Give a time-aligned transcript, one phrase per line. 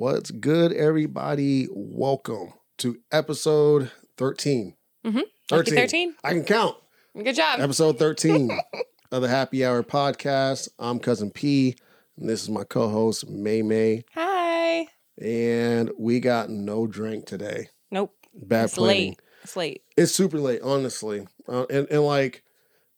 [0.00, 1.68] What's good, everybody?
[1.70, 4.74] Welcome to episode 13.
[5.04, 5.20] Mm-hmm.
[5.50, 6.14] Lucky 13?
[6.24, 6.78] I can count.
[7.14, 7.60] Good job.
[7.60, 8.50] Episode 13
[9.12, 10.70] of the Happy Hour podcast.
[10.78, 11.76] I'm Cousin P,
[12.16, 14.04] and this is my co host, May May.
[14.14, 14.86] Hi.
[15.20, 17.68] And we got no drink today.
[17.90, 18.14] Nope.
[18.32, 19.08] Bad it's planning.
[19.10, 19.20] late.
[19.42, 19.82] It's late.
[19.98, 21.26] It's super late, honestly.
[21.46, 22.42] Uh, and, and like,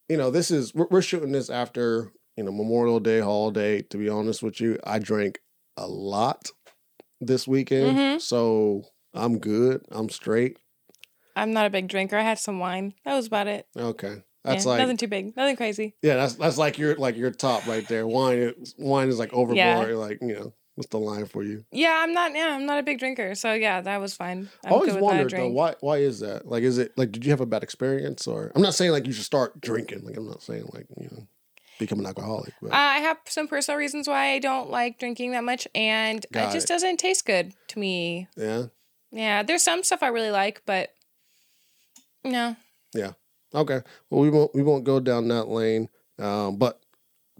[0.08, 3.82] you know, this is, we're, we're shooting this after, you know, Memorial Day holiday.
[3.82, 5.40] To be honest with you, I drank
[5.76, 6.52] a lot
[7.26, 7.96] this weekend.
[7.96, 8.20] Mhm.
[8.20, 9.84] So I'm good.
[9.90, 10.58] I'm straight.
[11.36, 12.16] I'm not a big drinker.
[12.16, 12.94] I had some wine.
[13.04, 13.66] That was about it.
[13.76, 14.22] Okay.
[14.44, 15.36] That's yeah, like, nothing too big.
[15.36, 15.94] Nothing crazy.
[16.02, 18.06] yeah, that's, that's like your, like your top right there.
[18.06, 19.56] Wine, is- wine is like overboard.
[19.56, 19.78] Yeah.
[19.94, 21.64] Like, you know, what's the line for you?
[21.70, 22.34] Yeah, I'm not.
[22.34, 23.34] Yeah, I'm not a big drinker.
[23.36, 24.48] So yeah, that was fine.
[24.66, 26.46] I always good with what I wondered though, why, why is that?
[26.48, 29.06] Like, is it like, did you have a bad experience or I'm not saying like
[29.06, 30.02] you should start drinking.
[30.04, 31.28] Like, I'm not saying like, you know,
[31.84, 32.72] become an alcoholic, but.
[32.72, 36.52] I have some personal reasons why I don't like drinking that much, and Got it
[36.54, 36.72] just it.
[36.72, 38.28] doesn't taste good to me.
[38.36, 38.64] Yeah.
[39.10, 40.94] Yeah, there's some stuff I really like, but
[42.24, 42.56] no.
[42.94, 43.12] Yeah.
[43.54, 43.80] Okay.
[44.10, 45.88] Well, we won't we won't go down that lane.
[46.18, 46.80] Um, but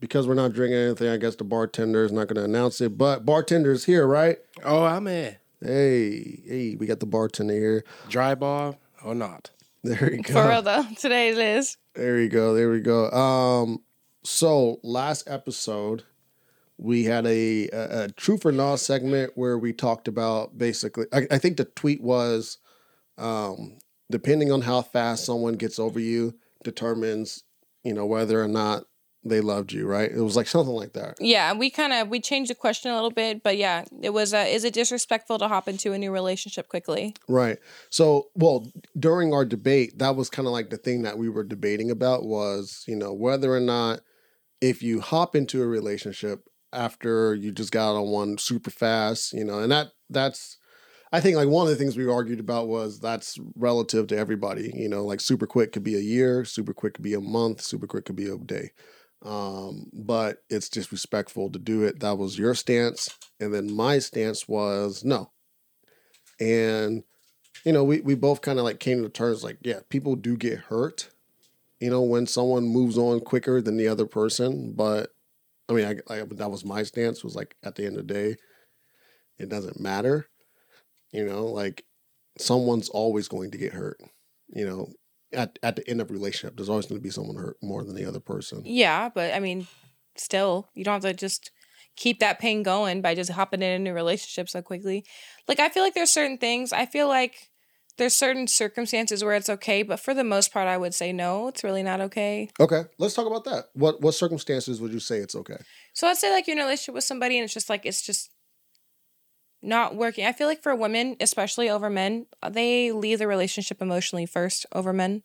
[0.01, 2.99] because we're not drinking anything, I guess the bartender is not going to announce it.
[2.99, 4.39] But bartender is here, right?
[4.65, 5.37] Oh, I'm in.
[5.63, 7.85] Hey, hey, we got the bartender here.
[8.09, 9.51] Dry bar or not?
[9.85, 10.35] There you go.
[10.35, 11.77] For real though, today it is.
[11.95, 12.55] There you go.
[12.55, 13.11] There we go.
[13.11, 13.81] Um,
[14.25, 16.05] so last episode
[16.83, 21.07] we had a, a, a truth or not segment where we talked about basically.
[21.13, 22.59] I, I think the tweet was,
[23.19, 23.79] um,
[24.11, 26.35] depending on how fast someone gets over you,
[26.65, 27.45] determines
[27.85, 28.85] you know whether or not
[29.25, 29.87] they loved you.
[29.87, 30.11] Right?
[30.11, 31.17] It was like something like that.
[31.21, 34.35] Yeah, we kind of we changed the question a little bit, but yeah, it was.
[34.35, 37.15] Uh, is it disrespectful to hop into a new relationship quickly?
[37.29, 37.59] Right.
[37.91, 41.45] So, well, during our debate, that was kind of like the thing that we were
[41.45, 44.01] debating about was, you know, whether or not
[44.63, 49.45] if you hop into a relationship after you just got on one super fast, you
[49.45, 50.57] know, and that that's
[51.13, 54.73] I think like one of the things we argued about was that's relative to everybody,
[54.75, 57.61] you know, like super quick could be a year, super quick could be a month,
[57.61, 58.71] super quick could be a day.
[59.25, 62.01] Um, but it's disrespectful to do it.
[62.01, 63.11] That was your stance.
[63.39, 65.33] And then my stance was no.
[66.41, 67.03] And
[67.65, 70.37] you know, we, we both kind of like came to terms like, yeah, people do
[70.37, 71.11] get hurt,
[71.83, 74.73] you know, when someone moves on quicker than the other person.
[74.73, 75.11] But
[75.69, 78.15] I mean, I, I that was my stance was like at the end of the
[78.15, 78.37] day,
[79.37, 80.29] it doesn't matter,
[81.11, 81.85] you know, like
[82.39, 83.99] someone's always going to get hurt,
[84.55, 84.93] you know,
[85.33, 87.83] at, at the end of a relationship, there's always going to be someone hurt more
[87.83, 88.63] than the other person.
[88.65, 89.67] Yeah, but I mean,
[90.17, 91.51] still, you don't have to just
[91.97, 95.05] keep that pain going by just hopping in a new relationship so quickly.
[95.49, 96.73] Like, I feel like there's certain things.
[96.73, 97.51] I feel like
[97.99, 101.49] there's certain circumstances where it's okay, but for the most part, I would say no.
[101.49, 102.49] It's really not okay.
[102.59, 103.67] Okay, let's talk about that.
[103.75, 105.59] What what circumstances would you say it's okay?
[105.93, 108.03] So let's say like you're in a relationship with somebody and it's just like it's
[108.03, 108.31] just
[109.63, 110.27] not working.
[110.27, 114.93] I feel like for women, especially over men, they leave the relationship emotionally first over
[114.93, 115.23] men.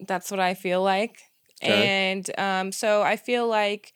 [0.00, 1.18] That's what I feel like.
[1.62, 2.10] Okay.
[2.10, 3.92] And um, so I feel like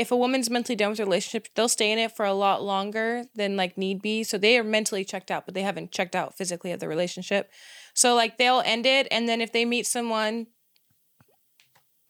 [0.00, 2.62] if a woman's mentally done with the relationship, they'll stay in it for a lot
[2.62, 4.24] longer than like need be.
[4.24, 7.50] So they are mentally checked out, but they haven't checked out physically of the relationship.
[7.92, 10.46] So like they'll end it, and then if they meet someone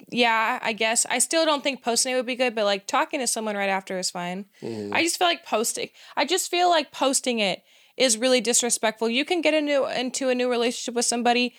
[0.08, 1.04] yeah, I guess.
[1.10, 3.68] I still don't think posting it would be good, but like talking to someone right
[3.68, 4.46] after is fine.
[4.62, 4.92] Mhm.
[4.94, 5.90] I just feel like posting.
[6.16, 7.62] I just feel like posting it
[7.98, 9.10] is really disrespectful.
[9.10, 11.54] You can get a new into a new relationship with somebody,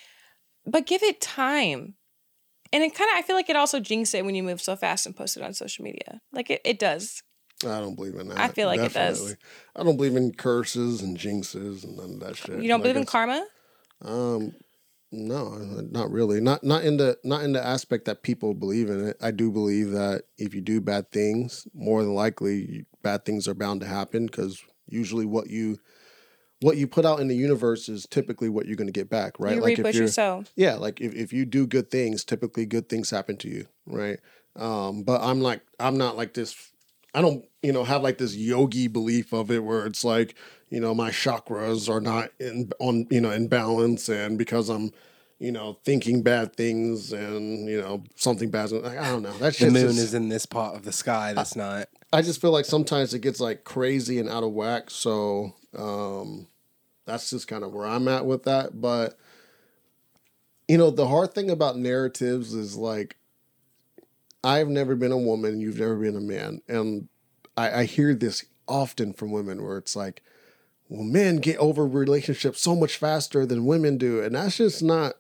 [0.65, 1.95] but give it time.
[2.73, 4.75] And it kind of, I feel like it also jinxes it when you move so
[4.75, 6.21] fast and post it on social media.
[6.31, 7.21] Like it, it does.
[7.63, 8.39] I don't believe in that.
[8.39, 9.35] I feel like it does.
[9.75, 12.61] I don't believe in curses and jinxes and none of that shit.
[12.61, 13.45] You don't Like, believe in karma?
[14.03, 14.55] Um,
[15.11, 15.49] no,
[15.91, 16.39] not really.
[16.39, 19.17] Not not in the not in the aspect that people believe in it.
[19.21, 23.53] I do believe that if you do bad things, more than likely bad things are
[23.53, 25.77] bound to happen because usually what you
[26.61, 29.39] what you put out in the universe is typically what you're going to get back,
[29.39, 29.55] right?
[29.55, 30.43] You like reap what you you're sow.
[30.55, 34.19] yeah, like if, if you do good things, typically good things happen to you, right?
[34.55, 36.55] Um, but I'm like I'm not like this
[37.13, 40.35] I don't, you know, have like this yogi belief of it where it's like,
[40.69, 44.91] you know, my chakras are not in on, you know, in balance and because I'm,
[45.39, 48.71] you know, thinking bad things and, you know, something bad.
[48.71, 49.33] Like, I don't know.
[49.39, 51.87] That's The just moon just- is in this part of the sky that's not.
[52.13, 54.89] I just feel like sometimes it gets like crazy and out of whack.
[54.89, 56.47] So um
[57.11, 58.79] that's just kind of where I'm at with that.
[58.79, 59.17] But
[60.67, 63.17] you know, the hard thing about narratives is like
[64.43, 66.61] I've never been a woman, you've never been a man.
[66.67, 67.09] And
[67.55, 70.23] I, I hear this often from women where it's like,
[70.89, 74.21] well, men get over relationships so much faster than women do.
[74.21, 75.13] And that's just not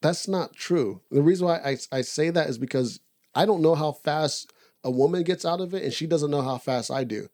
[0.00, 1.00] that's not true.
[1.10, 3.00] The reason why I, I say that is because
[3.34, 4.52] I don't know how fast
[4.84, 7.28] a woman gets out of it, and she doesn't know how fast I do.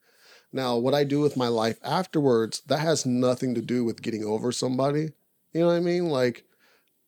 [0.53, 4.23] Now, what I do with my life afterwards, that has nothing to do with getting
[4.23, 5.13] over somebody.
[5.51, 6.05] You know what I mean?
[6.05, 6.45] Like,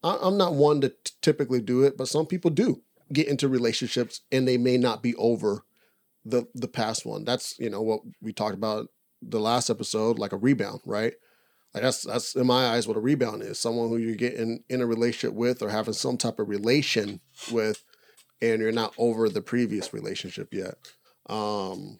[0.04, 2.82] I'm not one to t- typically do it, but some people do
[3.14, 5.64] get into relationships and they may not be over
[6.24, 7.24] the the past one.
[7.24, 8.90] That's you know what we talked about
[9.22, 11.14] the last episode, like a rebound, right?
[11.74, 13.60] Like that's that's in my eyes what a rebound is.
[13.60, 17.20] Someone who you're getting in a relationship with or having some type of relation
[17.52, 17.84] with,
[18.42, 20.76] and you're not over the previous relationship yet.
[21.28, 21.98] Um,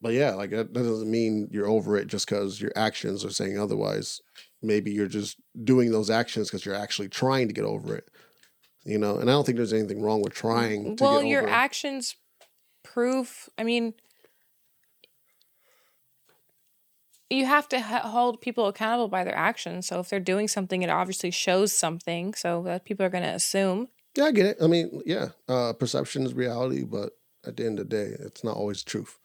[0.00, 3.30] but yeah, like that, that doesn't mean you're over it just because your actions are
[3.30, 4.20] saying otherwise.
[4.62, 8.08] Maybe you're just doing those actions because you're actually trying to get over it.
[8.84, 11.46] You know, and I don't think there's anything wrong with trying to well, get your
[11.46, 11.50] it.
[11.50, 12.16] actions
[12.82, 13.48] prove.
[13.58, 13.92] I mean,
[17.28, 19.86] you have to hold people accountable by their actions.
[19.86, 22.32] So if they're doing something, it obviously shows something.
[22.32, 23.88] So that people are going to assume.
[24.16, 24.56] Yeah, I get it.
[24.62, 27.12] I mean, yeah, uh, perception is reality, but
[27.46, 29.19] at the end of the day, it's not always truth.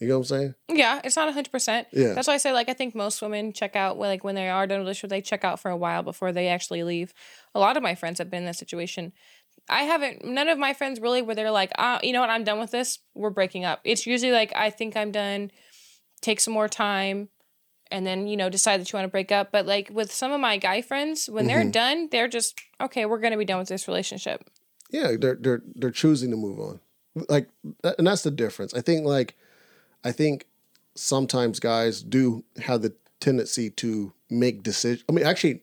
[0.00, 0.54] You know what I'm saying?
[0.68, 1.86] Yeah, it's not hundred percent.
[1.92, 2.14] Yeah.
[2.14, 4.48] That's why I say like I think most women check out when like when they
[4.48, 7.14] are done with relationship, they check out for a while before they actually leave.
[7.54, 9.12] A lot of my friends have been in that situation.
[9.68, 10.24] I haven't.
[10.24, 12.70] None of my friends really where they're like, ah, you know what, I'm done with
[12.72, 12.98] this.
[13.14, 13.80] We're breaking up.
[13.84, 15.50] It's usually like I think I'm done.
[16.20, 17.28] Take some more time,
[17.90, 19.52] and then you know decide that you want to break up.
[19.52, 21.72] But like with some of my guy friends, when they're Mhm.
[21.72, 23.06] done, they're just okay.
[23.06, 24.50] We're gonna be done with this relationship.
[24.90, 26.80] Yeah, they're they're they're choosing to move on.
[27.28, 27.48] Like,
[27.96, 28.74] and that's the difference.
[28.74, 29.34] I think like,
[30.04, 30.46] I think
[30.94, 35.04] sometimes guys do have the tendency to make decisions.
[35.08, 35.62] I mean, actually,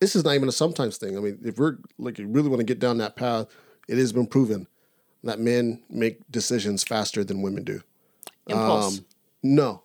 [0.00, 1.16] this is not even a sometimes thing.
[1.16, 3.46] I mean, if we're like you really want to get down that path,
[3.88, 4.66] it has been proven
[5.22, 7.82] that men make decisions faster than women do.
[8.48, 8.98] Impulse.
[8.98, 9.04] Um,
[9.42, 9.82] no.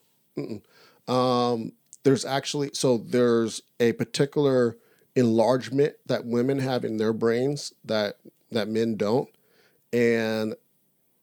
[1.08, 4.78] Um, there's actually so there's a particular
[5.16, 8.18] enlargement that women have in their brains that
[8.52, 9.30] that men don't,
[9.92, 10.56] and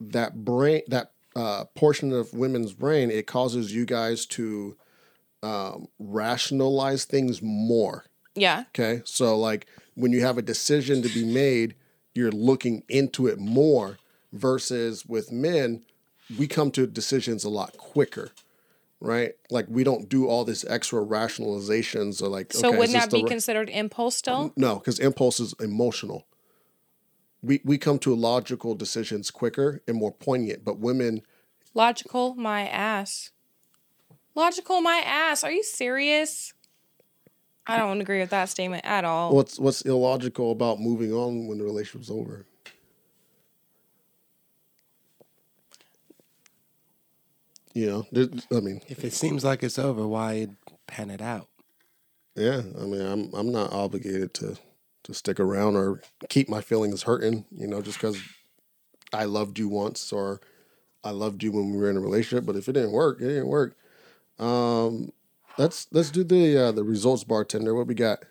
[0.00, 4.76] that brain that uh, portion of women's brain it causes you guys to
[5.42, 8.04] um, rationalize things more.
[8.34, 8.64] yeah.
[8.68, 9.02] Okay.
[9.04, 11.74] So, like, when you have a decision to be made,
[12.14, 13.98] you're looking into it more
[14.32, 15.84] versus with men,
[16.38, 18.30] we come to decisions a lot quicker,
[19.00, 19.32] right?
[19.50, 23.22] Like, we don't do all this extra rationalizations or like, So okay, wouldn't that be
[23.22, 24.52] ri- considered impulse still?
[24.56, 26.26] no, because impulse is emotional.
[27.44, 31.22] We, we come to logical decisions quicker and more poignant, but women,
[31.74, 33.30] Logical, my ass.
[34.34, 35.42] Logical, my ass.
[35.44, 36.52] Are you serious?
[37.66, 39.34] I don't agree with that statement at all.
[39.34, 42.46] what's what's illogical about moving on when the relationship's over?
[47.72, 50.48] You know, there's- I mean, If it seems like it's over, why
[50.86, 51.48] pen it out?
[52.36, 54.56] yeah, I mean, I'm I'm not obligated to
[55.04, 58.20] to stick around or keep my feelings hurting, you know, just because
[59.12, 60.40] I loved you once or
[61.02, 62.46] I loved you when we were in a relationship.
[62.46, 63.76] But if it didn't work, it didn't work.
[64.38, 65.12] Um,
[65.58, 67.74] let's let's do the uh, the results, bartender.
[67.74, 68.24] What we got?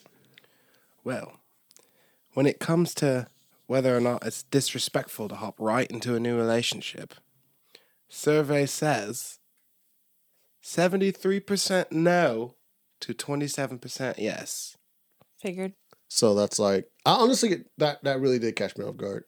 [1.03, 1.39] Well,
[2.33, 3.27] when it comes to
[3.67, 7.13] whether or not it's disrespectful to hop right into a new relationship,
[8.09, 9.39] survey says
[10.63, 12.55] 73% no
[13.01, 14.77] to 27% yes.
[15.37, 15.73] Figured.
[16.13, 19.23] So that's like, I honestly that that really did catch me off guard.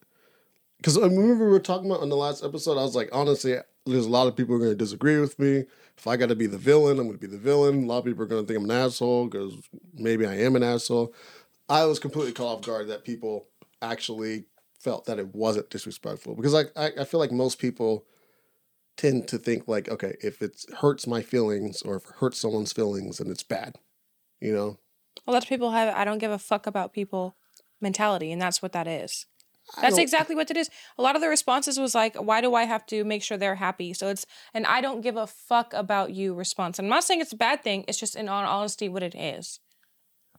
[0.77, 3.09] Because I um, remember we were talking about on the last episode, I was like,
[3.11, 3.55] honestly,
[3.87, 5.63] there's a lot of people who are going to disagree with me.
[5.97, 7.85] If I got to be the villain, I'm going to be the villain.
[7.85, 9.55] A lot of people are going to think I'm an asshole because
[9.95, 11.11] maybe I am an asshole.
[11.67, 13.47] I was completely caught off guard that people
[13.81, 14.43] actually
[14.79, 18.05] felt that it wasn't disrespectful because I, I, I feel like most people
[18.95, 22.73] tend to think like, okay, if it hurts my feelings or if it hurts someone's
[22.73, 23.79] feelings, then it's bad.
[24.39, 24.77] You know,
[25.27, 27.35] A lot of people have I don't give a fuck about people
[27.81, 29.25] mentality, and that's what that is.
[29.81, 30.69] That's exactly what it is.
[30.97, 33.55] A lot of the responses was like, why do I have to make sure they're
[33.55, 33.93] happy?
[33.93, 36.77] So it's an I don't give a fuck about you response.
[36.77, 39.59] I'm not saying it's a bad thing, it's just in all honesty what it is.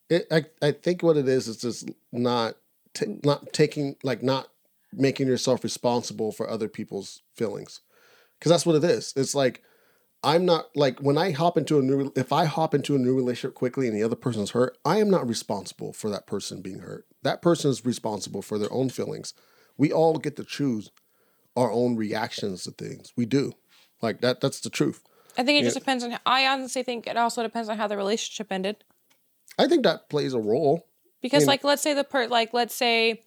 [0.08, 2.54] It, I I think what it is is just not
[2.94, 4.48] ta- not taking like not
[4.92, 7.80] making yourself responsible for other people's feelings,
[8.38, 9.12] because that's what it is.
[9.16, 9.62] It's like
[10.26, 13.14] I'm not like when I hop into a new if I hop into a new
[13.14, 16.80] relationship quickly and the other person's hurt, I am not responsible for that person being
[16.80, 17.06] hurt.
[17.22, 19.34] That person is responsible for their own feelings.
[19.78, 20.90] We all get to choose
[21.56, 23.12] our own reactions to things.
[23.16, 23.52] We do,
[24.02, 24.40] like that.
[24.40, 25.02] That's the truth.
[25.38, 25.80] I think it just Yeah.
[25.80, 28.82] depends on I honestly think it also depends on how the relationship ended.
[29.58, 30.88] I think that plays a role.
[31.22, 33.22] Because mean- like let's say the per like let's say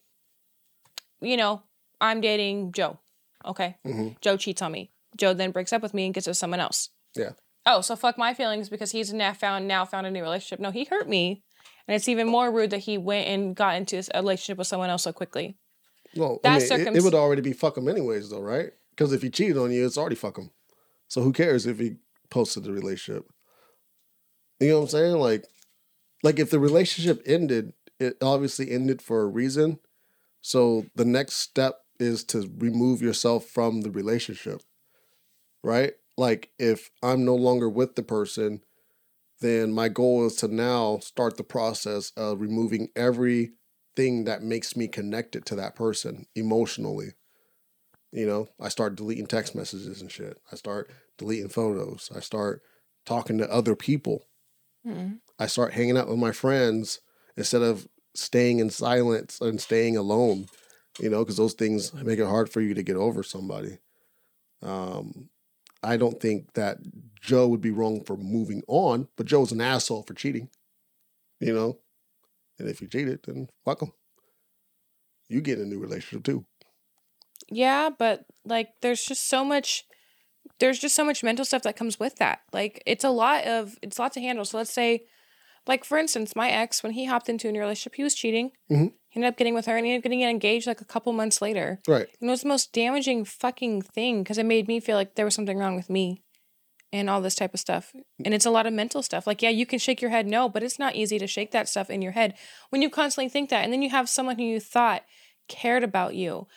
[1.22, 1.62] you know,
[2.02, 3.00] I'm dating Joe.
[3.46, 3.78] Okay.
[3.86, 4.20] Mhm.
[4.22, 4.92] Joe cheats on me.
[5.18, 6.90] Joe then breaks up with me and gets with someone else.
[7.16, 7.32] Yeah.
[7.66, 10.60] Oh, so fuck my feelings because he's now found now found a new relationship.
[10.60, 11.44] No, he hurt me.
[11.88, 14.68] And it's even more rude that he went and got into this- a relationship with
[14.68, 15.58] someone else so quickly.
[16.16, 18.72] Well, That I mean, it, it would already be fuck him anyways, though, right?
[18.92, 20.52] Because if he cheated on you, it's already fuck him.
[21.08, 21.98] So who cares if he
[22.30, 23.26] posted the relationship.
[24.60, 25.16] You know what I'm saying?
[25.18, 25.46] Like,
[26.24, 29.80] like if the relationship ended, it obviously ended for a reason.
[30.42, 34.62] So the next step is to remove yourself from the relationship,
[35.64, 35.94] right?
[36.18, 38.62] Like if I'm no longer with the person,
[39.42, 44.88] then my goal is to now start the process of removing everything that makes me
[44.88, 47.14] connected to that person emotionally.
[48.12, 50.40] You know, I start deleting text messages and shit.
[50.52, 52.10] I start deleting photos.
[52.16, 52.62] I start
[53.06, 54.26] talking to other people.
[54.86, 55.20] Mm.
[55.38, 57.00] I start hanging out with my friends
[57.38, 60.48] instead of staying in silence and staying alone,
[61.00, 63.78] you know, because those things make it hard for you to get over somebody.
[64.62, 65.30] Um,
[65.82, 66.80] I don't think that
[67.22, 70.50] Joe would be wrong for moving on, but Joe's an asshole for cheating,
[71.40, 71.80] you know.
[72.58, 73.92] And if you cheated, then fuck him.
[75.30, 76.46] You get a new relationship too.
[77.50, 79.86] Yeah, but like there's just so much
[80.60, 82.40] there's just so much mental stuff that comes with that.
[82.52, 84.46] Like it's a lot of it's a lot to handle.
[84.46, 85.04] So let's say
[85.68, 88.52] like for instance, my ex when he hopped into a new relationship, he was cheating.
[88.72, 88.94] Mhm.
[89.10, 91.12] He ended up getting with her and he ended up getting engaged like a couple
[91.14, 91.80] months later.
[91.88, 92.08] Right.
[92.22, 95.26] And it was the most damaging fucking thing because it made me feel like there
[95.26, 96.22] was something wrong with me
[96.94, 97.92] and all this type of stuff.
[98.24, 99.26] And it's a lot of mental stuff.
[99.28, 101.68] Like, yeah, you can shake your head no, but it's not easy to shake that
[101.70, 102.36] stuff in your head
[102.70, 103.64] when you constantly think that.
[103.64, 105.04] And then you have someone who you thought
[105.48, 106.48] cared about you,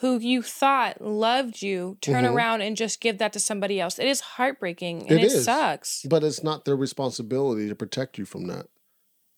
[0.00, 2.32] who you thought loved you, turn Mhm.
[2.34, 3.98] around and just give that to somebody else.
[3.98, 5.44] It is heartbreaking and It it, is.
[5.44, 6.02] sucks.
[6.08, 8.66] But it's not their responsibility to protect you from that.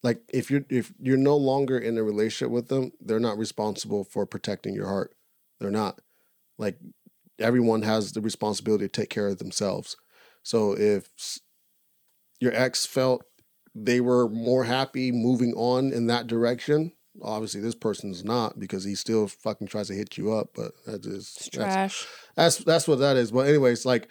[0.03, 4.03] Like if you're if you're no longer in a relationship with them, they're not responsible
[4.03, 5.15] for protecting your heart.
[5.59, 5.99] They're not.
[6.57, 6.77] Like
[7.39, 9.97] everyone has the responsibility to take care of themselves.
[10.43, 11.09] So if
[12.39, 13.23] your ex felt
[13.75, 16.91] they were more happy moving on in that direction,
[17.21, 20.49] obviously this person's not because he still fucking tries to hit you up.
[20.55, 22.07] But that is It's that's trash.
[22.35, 23.31] that's that's what that is.
[23.31, 24.07] But anyways, like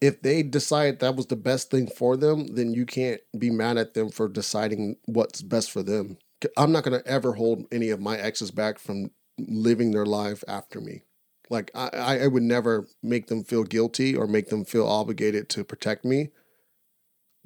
[0.00, 3.78] if they decide that was the best thing for them, then you can't be mad
[3.78, 6.18] at them for deciding what's best for them.
[6.56, 10.80] I'm not gonna ever hold any of my exes back from living their life after
[10.80, 11.04] me.
[11.48, 15.64] Like I I would never make them feel guilty or make them feel obligated to
[15.64, 16.30] protect me.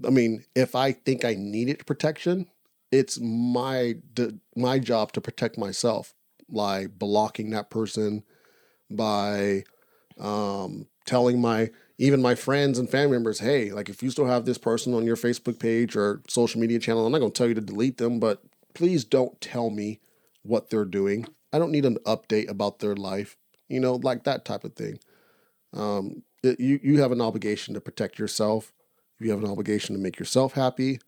[0.05, 2.47] I mean, if I think I needed protection,
[2.91, 3.97] it's my
[4.57, 6.15] my job to protect myself
[6.49, 8.25] by blocking that person,
[8.91, 9.65] by
[10.19, 14.45] um, telling my even my friends and family members, hey, like if you still have
[14.45, 17.55] this person on your Facebook page or social media channel, I'm not gonna tell you
[17.55, 18.43] to delete them, but
[18.75, 20.01] please don't tell me
[20.43, 21.27] what they're doing.
[21.53, 23.37] I don't need an update about their life,
[23.69, 24.99] you know, like that type of thing.
[25.73, 28.73] Um, it- you you have an obligation to protect yourself.
[29.21, 31.01] You have an obligation to make yourself happy.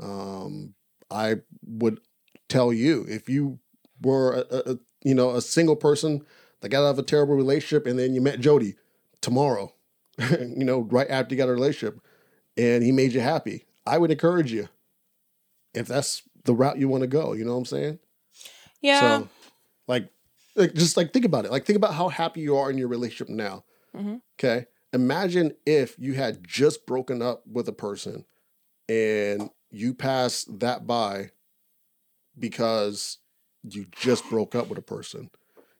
[0.00, 0.74] Um,
[1.12, 2.00] I would
[2.48, 3.58] tell you if you
[4.00, 6.24] were a, a, you know a single person
[6.60, 8.76] that got out of a terrible relationship and then you met Jody
[9.20, 9.72] tomorrow,
[10.18, 12.00] you know, right after you got a relationship,
[12.56, 14.68] and he made you happy, I would encourage you
[15.74, 17.32] if that's the route you want to go.
[17.32, 17.98] You know what I'm saying?
[18.80, 19.00] Yeah.
[19.00, 19.28] So,
[19.88, 20.08] like,
[20.56, 21.50] like, just like think about it.
[21.50, 23.64] Like, think about how happy you are in your relationship now.
[23.96, 24.20] Mhm.
[24.38, 24.66] Okay.
[24.92, 28.24] Imagine if you had just broken up with a person
[28.88, 31.30] and you pass that by
[32.38, 33.18] because
[33.62, 35.30] you just broke up with a person.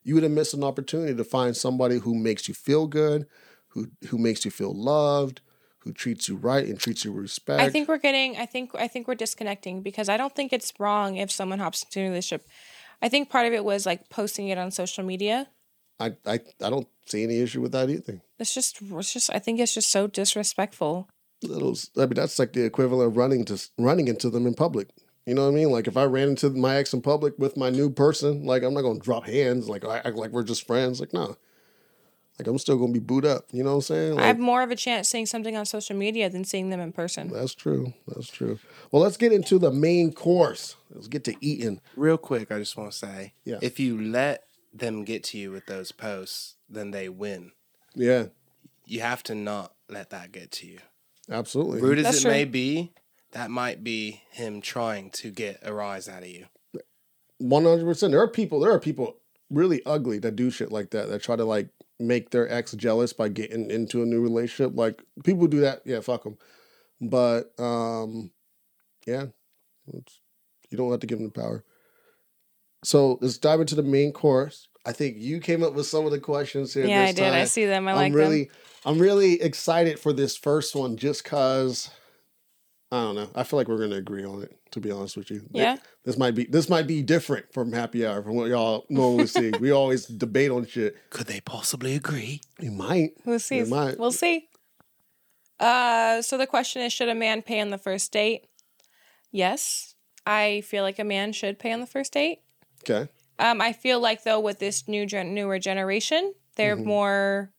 [0.03, 3.27] You would have missed an opportunity to find somebody who makes you feel good,
[3.69, 5.41] who who makes you feel loved,
[5.79, 7.61] who treats you right and treats you with respect.
[7.61, 10.73] I think we're getting I think I think we're disconnecting because I don't think it's
[10.79, 12.47] wrong if someone hops into a relationship.
[13.01, 15.47] I think part of it was like posting it on social media.
[15.99, 18.21] I, I I don't see any issue with that either.
[18.39, 21.07] It's just it's just I think it's just so disrespectful.
[21.43, 24.89] Little I mean that's like the equivalent of running to running into them in public.
[25.25, 25.69] You know what I mean?
[25.71, 28.73] Like if I ran into my ex in public with my new person, like I'm
[28.73, 30.99] not gonna drop hands, like I act like we're just friends.
[30.99, 31.37] Like no.
[32.39, 33.45] Like I'm still gonna be booed up.
[33.51, 34.19] You know what I'm saying?
[34.19, 36.91] I have more of a chance seeing something on social media than seeing them in
[36.91, 37.29] person.
[37.29, 37.93] that's true.
[38.07, 38.57] That's true.
[38.91, 40.75] Well, let's get into the main course.
[40.91, 41.79] Let's get to eating.
[41.95, 43.59] Real quick, I just want to say, Yeah.
[43.61, 47.51] if you let them get to you with those posts, then they win.
[47.95, 48.25] Yeah,
[48.87, 50.79] You have to not let that get to you.
[51.29, 51.81] Absolutely.
[51.81, 52.31] Rude as That's it true.
[52.31, 52.93] may be,
[53.31, 56.45] that might be him trying to get a rise out of you.
[57.39, 58.11] One hundred percent.
[58.11, 58.59] There are people.
[58.59, 59.17] There are people
[59.49, 61.09] really ugly that do shit like that.
[61.09, 64.75] That try to like make their ex jealous by getting into a new relationship.
[64.75, 65.81] Like people do that.
[65.85, 66.37] Yeah, fuck them.
[67.01, 68.31] But um,
[69.05, 69.25] yeah,
[69.93, 70.19] it's,
[70.69, 71.65] you don't have to give them the power.
[72.83, 74.67] So let's dive into the main course.
[74.85, 76.85] I think you came up with some of the questions here.
[76.85, 77.33] yeah, this I did.
[77.33, 77.87] I see them.
[77.87, 78.53] I I'm like really, them.
[78.85, 81.89] I'm really excited for this first one, just cause
[82.91, 83.29] I don't know.
[83.33, 84.57] I feel like we're gonna agree on it.
[84.71, 85.77] To be honest with you, Th- Yeah.
[86.03, 89.51] This might be this might be different from happy hour from what y'all normally see.
[89.59, 90.95] we always debate on shit.
[91.11, 92.41] Could they possibly agree?
[92.59, 93.11] We might.
[93.23, 93.63] We'll see.
[93.63, 93.99] might.
[93.99, 94.47] We'll see.
[95.59, 98.47] Uh, so the question is, should a man pay on the first date?
[99.31, 102.39] Yes, I feel like a man should pay on the first date.
[102.83, 103.09] Okay.
[103.39, 106.85] Um, I feel like though with this new gen- newer generation, they're Mhm.
[106.85, 107.53] more.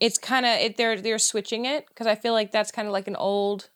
[0.00, 0.76] It's kind of it.
[0.76, 3.70] They're they're switching it because I feel like that's kind of like an old,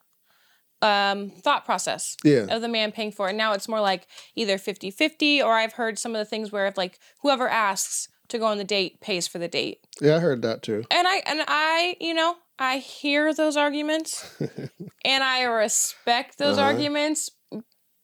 [0.82, 2.46] um, thought process Yeah.
[2.48, 3.34] of the man paying for it.
[3.34, 6.76] Now it's more like either 50-50 or I've heard some of the things where if
[6.76, 9.86] like whoever asks to go on the date pays for the date.
[10.00, 10.84] Yeah, I heard that too.
[10.90, 14.24] And I and I, you know, I hear those arguments
[15.04, 16.66] and I respect those Uh-huh.
[16.70, 17.30] arguments,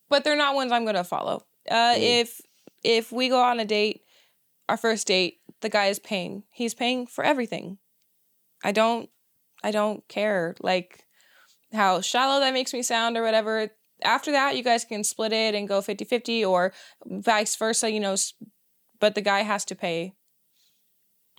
[0.08, 1.44] but they're not ones I'm going to follow.
[1.70, 2.20] Uh, Mm.
[2.20, 2.40] If
[2.82, 4.02] if we go on a date,
[4.68, 6.44] our first date, the guy is paying.
[6.50, 7.78] He's paying for everything.
[8.64, 9.08] I don't,
[9.62, 11.04] I don't care like
[11.72, 13.70] how shallow that makes me sound or whatever.
[14.02, 16.72] After that, you guys can split it and go 50-50 or
[17.06, 17.90] vice versa.
[17.90, 18.16] You know,
[18.98, 20.14] but the guy has to pay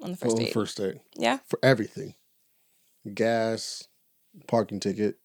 [0.02, 0.54] on the first the date.
[0.54, 0.98] first date.
[1.16, 1.40] Yeah.
[1.48, 2.16] For everything.
[3.14, 3.88] Gas,
[4.48, 5.18] parking ticket,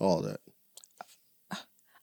[0.00, 0.40] all that.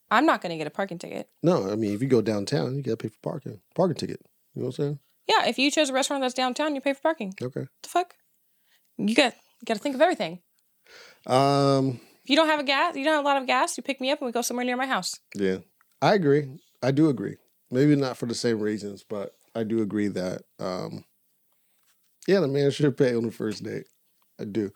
[0.10, 1.30] I'm not going to get a parking ticket.
[1.44, 3.60] No, I mean if you go downtown, you gotta pay for parking.
[3.76, 4.22] Parking ticket.
[4.56, 5.00] You know what I'm saying?
[5.28, 7.34] Yeah, if you chose a restaurant that's downtown, you pay for parking.
[7.42, 7.62] Okay.
[7.62, 8.16] What the fuck?
[8.98, 10.40] You got you got to think of everything.
[11.26, 13.84] Um, If you don't have a gas, you don't have a lot of gas, you
[13.84, 15.16] pick me up and we go somewhere near my house.
[15.36, 15.58] yeah.
[16.02, 16.48] I agree.
[16.84, 17.38] I do agree.
[17.72, 21.04] Maybe not for the same reasons, but I do agree that um
[22.28, 23.86] yeah, the man should pay on the first date.
[24.40, 24.72] I do.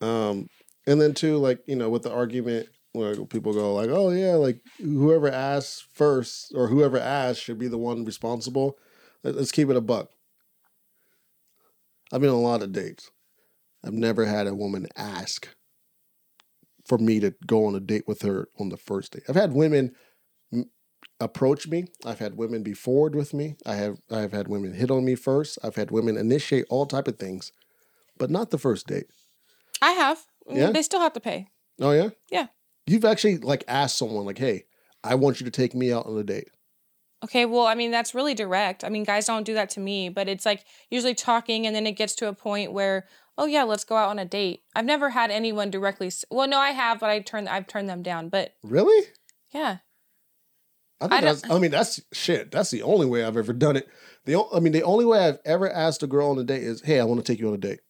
[0.00, 0.48] Um
[0.86, 4.34] and then too, like, you know, with the argument where people go like, Oh yeah,
[4.34, 8.78] like whoever asks first or whoever asks should be the one responsible.
[9.22, 10.10] Let- Let's keep it a buck.
[12.12, 13.10] I've been on a lot of dates.
[13.84, 15.48] I've never had a woman ask
[16.86, 19.22] for me to go on a date with her on the first date.
[19.28, 19.92] I've had women
[21.20, 21.84] approach me.
[22.04, 23.56] I've had women be forward with me.
[23.64, 25.58] I have I've had women hit on me first.
[25.62, 27.52] I've had women initiate all type of things,
[28.18, 29.06] but not the first date.
[29.80, 30.18] I have.
[30.48, 30.70] Mm, Yeah?
[30.72, 31.46] They still have to pay.
[31.80, 32.46] Oh yeah, Yeah.
[32.90, 34.64] You've actually like asked someone like, "Hey,
[35.04, 36.48] I want you to take me out on a date."
[37.22, 38.82] Okay, well, I mean, that's really direct.
[38.82, 41.86] I mean, guys don't do that to me, but it's like usually talking and then
[41.86, 43.06] it gets to a point where,
[43.38, 44.62] oh yeah, let's go out on a date.
[44.74, 47.88] I've never had anyone directly s- Well, no, I have, but I turn I've turned
[47.90, 48.28] them down.
[48.30, 49.06] But Really?
[49.52, 49.78] yeah.
[51.02, 51.50] I think I that's.
[51.50, 52.50] I mean, that's shit.
[52.50, 53.88] That's the only way I've ever done it.
[54.24, 56.62] The o- I mean, the only way I've ever asked a girl on a date
[56.62, 57.80] is, "Hey, I want to take you on a date."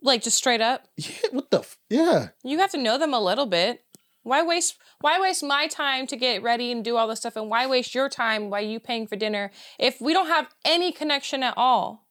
[0.00, 0.86] Like just straight up.
[0.96, 1.12] Yeah.
[1.30, 1.60] What the?
[1.60, 2.28] F- yeah.
[2.44, 3.84] You have to know them a little bit.
[4.22, 7.50] Why waste why waste my time to get ready and do all this stuff and
[7.50, 11.42] why waste your time while you paying for dinner if we don't have any connection
[11.42, 12.06] at all?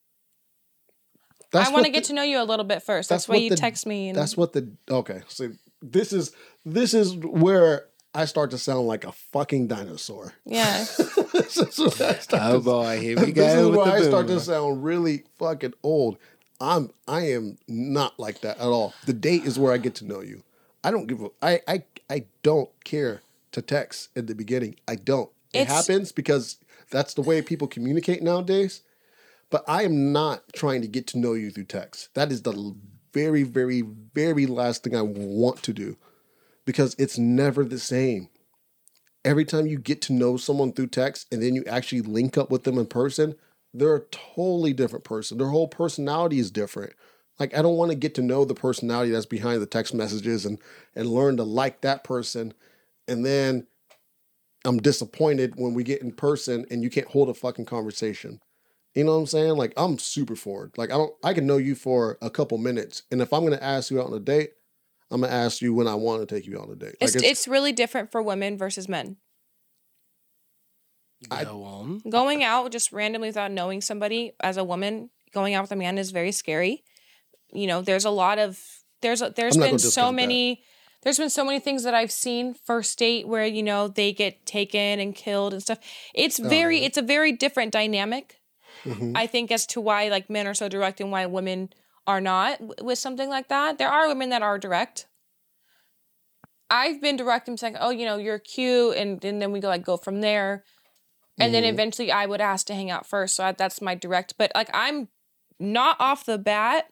[1.52, 3.10] That's I want to get to know you a little bit first.
[3.10, 5.22] That's, that's why you the- text me and That's what the okay.
[5.28, 6.32] So this is
[6.66, 10.34] this is where I start to sound like a fucking dinosaur.
[10.46, 10.80] Yeah.
[11.34, 13.42] this is where I start Oh to, boy, here we go.
[13.46, 16.18] This is with where the I start to sound really fucking old.
[16.60, 18.94] I'm I am not like that at all.
[19.06, 20.44] The date is where I get to know you.
[20.84, 24.76] I don't give a I I I don't care to text in the beginning.
[24.88, 25.30] I don't.
[25.54, 26.58] It It's- happens because
[26.90, 28.82] that's the way people communicate nowadays.
[29.50, 32.10] But I am not trying to get to know you through text.
[32.14, 32.74] That is the
[33.14, 35.98] very, very, very last thing I want to do
[36.66, 38.30] because it's never the same.
[39.24, 42.50] Every time you get to know someone through text and then you actually link up
[42.50, 43.36] with them in person,
[43.74, 45.38] they're a totally different person.
[45.38, 46.94] Their whole personality is different.
[47.42, 50.46] Like I don't want to get to know the personality that's behind the text messages
[50.46, 50.60] and
[50.96, 52.54] and learn to like that person
[53.08, 53.66] and then
[54.64, 58.40] I'm disappointed when we get in person and you can't hold a fucking conversation.
[58.94, 59.58] You know what I'm saying?
[59.58, 60.74] Like I'm super forward.
[60.78, 63.02] Like I don't I can know you for a couple minutes.
[63.10, 64.52] And if I'm gonna ask you out on a date,
[65.10, 66.96] I'm gonna ask you when I want to take you on a date.
[67.02, 69.18] it's, Like it's really different for women versus men.
[71.32, 72.04] I- Go on.
[72.08, 75.98] Going out just randomly without knowing somebody as a woman, going out with a man
[75.98, 76.84] is very scary.
[77.54, 78.60] You know, there's a lot of
[79.02, 80.22] there's there's been so discount that.
[80.24, 80.64] many
[81.04, 84.46] there's been so many things that I've seen first date where you know they get
[84.46, 85.80] taken and killed and stuff.
[86.14, 86.86] It's very yeah.
[86.88, 88.38] it's a very different dynamic.
[88.86, 89.14] Mhm.
[89.16, 91.70] I think as to why like men are so direct and why women
[92.08, 93.78] are not w- with something like that.
[93.78, 95.08] There are women that are direct.
[96.70, 99.68] I've been direct and saying, "Oh, you know, you're cute," and, and then we go
[99.68, 100.64] like go from there,
[101.38, 101.70] and then Mhm.
[101.70, 103.36] eventually I would ask to hang out first.
[103.36, 104.36] So I, that's my direct.
[104.38, 105.10] But like I'm
[105.60, 106.88] not off the bat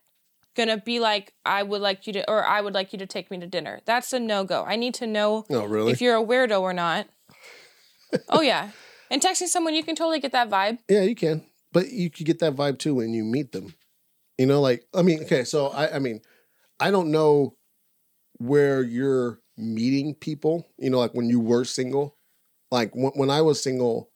[0.56, 3.30] gonna be like, "I would like you to," or "I would like you to take
[3.32, 4.64] me to dinner." That's a no go.
[4.66, 5.92] I need to know No, really?
[5.92, 7.08] if you're a weirdo or not.
[8.30, 8.72] oh yeah,
[9.10, 10.80] and texting someone you can totally get that vibe.
[10.90, 11.46] Yeah, you can.
[11.72, 13.76] But you could get that vibe too when you meet them.
[14.38, 16.22] You know, like I mean, okay, so I I mean,
[16.80, 17.56] I don't know
[18.38, 22.16] where you're meeting people, you know, like when you were single.
[22.72, 24.10] Like when, when I was single,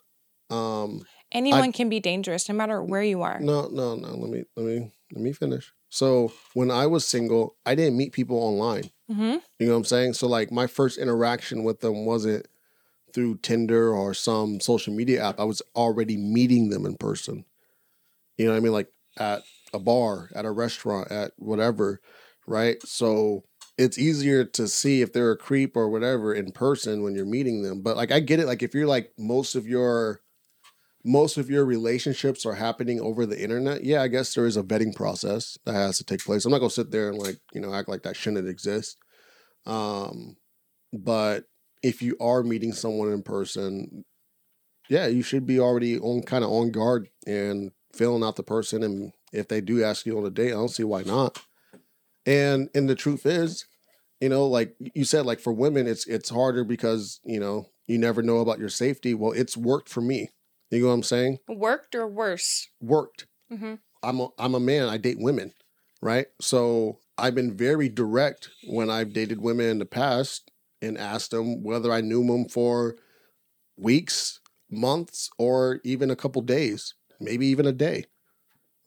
[0.50, 3.40] um Anyone can be dangerous, no matter where you are.
[3.40, 5.74] no, no, no, let me let me let me finish.
[5.94, 8.90] So when I was single, I didn't meet people online.
[9.12, 9.38] Mm-hmm.
[9.60, 10.14] You know what I'm saying?
[10.14, 12.48] So like my first interaction with them wasn't
[13.14, 15.40] through Tinder or some social media app.
[15.40, 17.46] I was already meeting them in person.
[18.40, 18.72] You know what I mean?
[18.72, 18.88] Like
[19.20, 22.02] at a bar, at a restaurant, at whatever,
[22.48, 22.82] right?
[22.82, 23.44] So
[23.78, 27.62] it's easier to see if they're a creep or whatever in person when you're meeting
[27.62, 27.84] them.
[27.84, 30.22] But like I get it, like if you're like most of your
[31.04, 34.64] most of your relationships are happening over the internet, yeah, I guess there is a
[34.64, 36.46] vetting process that has to take place.
[36.46, 38.98] I'm not gonna sit there and like, you know, act like that shouldn't exist.
[39.66, 40.38] Um,
[40.94, 41.46] but
[41.82, 44.06] if you are meeting someone in person,
[44.90, 48.84] yeah, you should be already on kind of on guard and filling out the person.
[48.84, 51.42] And if they do ask you on a date, I don't see why not.
[52.26, 53.66] And and the truth is,
[54.22, 57.98] you know, like you said, like for women, it's it's harder because you know you
[57.98, 59.14] never know about your safety.
[59.14, 60.30] Well, it's worked for me.
[60.74, 61.38] You know what I'm saying?
[61.48, 62.68] Worked or worse?
[62.82, 63.28] Worked.
[63.52, 63.76] Mm-hmm.
[64.02, 64.90] I'm a, I'm a man.
[64.90, 65.54] I date women,
[66.02, 66.26] right?
[66.42, 70.50] So I've been very direct when I've dated women in the past
[70.82, 72.96] and asked them whether I knew them for
[73.78, 74.40] weeks,
[74.72, 78.06] months, or even a couple days, maybe even a day,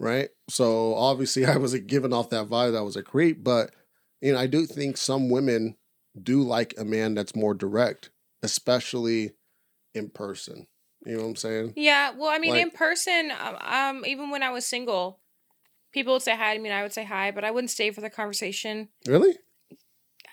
[0.00, 0.30] right?
[0.50, 3.70] So obviously I wasn't giving off that vibe that I was a creep, but
[4.20, 5.76] you know I do think some women
[6.20, 8.10] do like a man that's more direct,
[8.42, 9.34] especially
[9.94, 10.66] in person.
[11.06, 11.72] You know what I'm saying?
[11.76, 12.10] Yeah.
[12.16, 15.20] Well, I mean, Like- in person, um, um, even when I was single,
[15.92, 17.92] people would say hi to me, and I would say hi, but I wouldn't stay
[17.92, 18.88] for the conversation.
[19.06, 19.38] Really?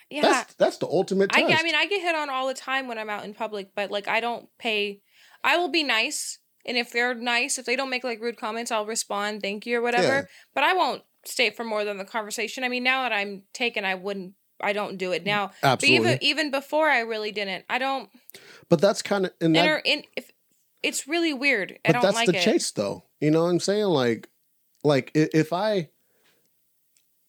[0.10, 0.22] Yeah.
[0.24, 1.50] That's that's the ultimate I, test.
[1.52, 3.70] get- I mean, I get hit on all the time when I'm out in public,
[3.76, 5.02] but like, I don't pay.
[5.44, 8.72] I will be nice, and if they're nice, if they don't make like rude comments,
[8.72, 10.08] I'll respond, thank you or whatever.
[10.08, 10.22] Yeah.
[10.56, 12.64] But I won't stay for more than the conversation.
[12.64, 14.34] I mean, now that I'm taken, I wouldn't.
[14.62, 15.52] I don't do it now.
[15.62, 15.98] Absolutely.
[16.00, 17.66] But even even before, I really didn't.
[17.70, 18.10] I don't.
[18.70, 20.32] But that's kind of and that, enter in if
[20.84, 21.80] it's really weird.
[21.86, 22.44] I but that's like the it.
[22.44, 23.04] chase though.
[23.20, 23.86] You know what I'm saying?
[23.86, 24.30] Like
[24.84, 25.90] like if I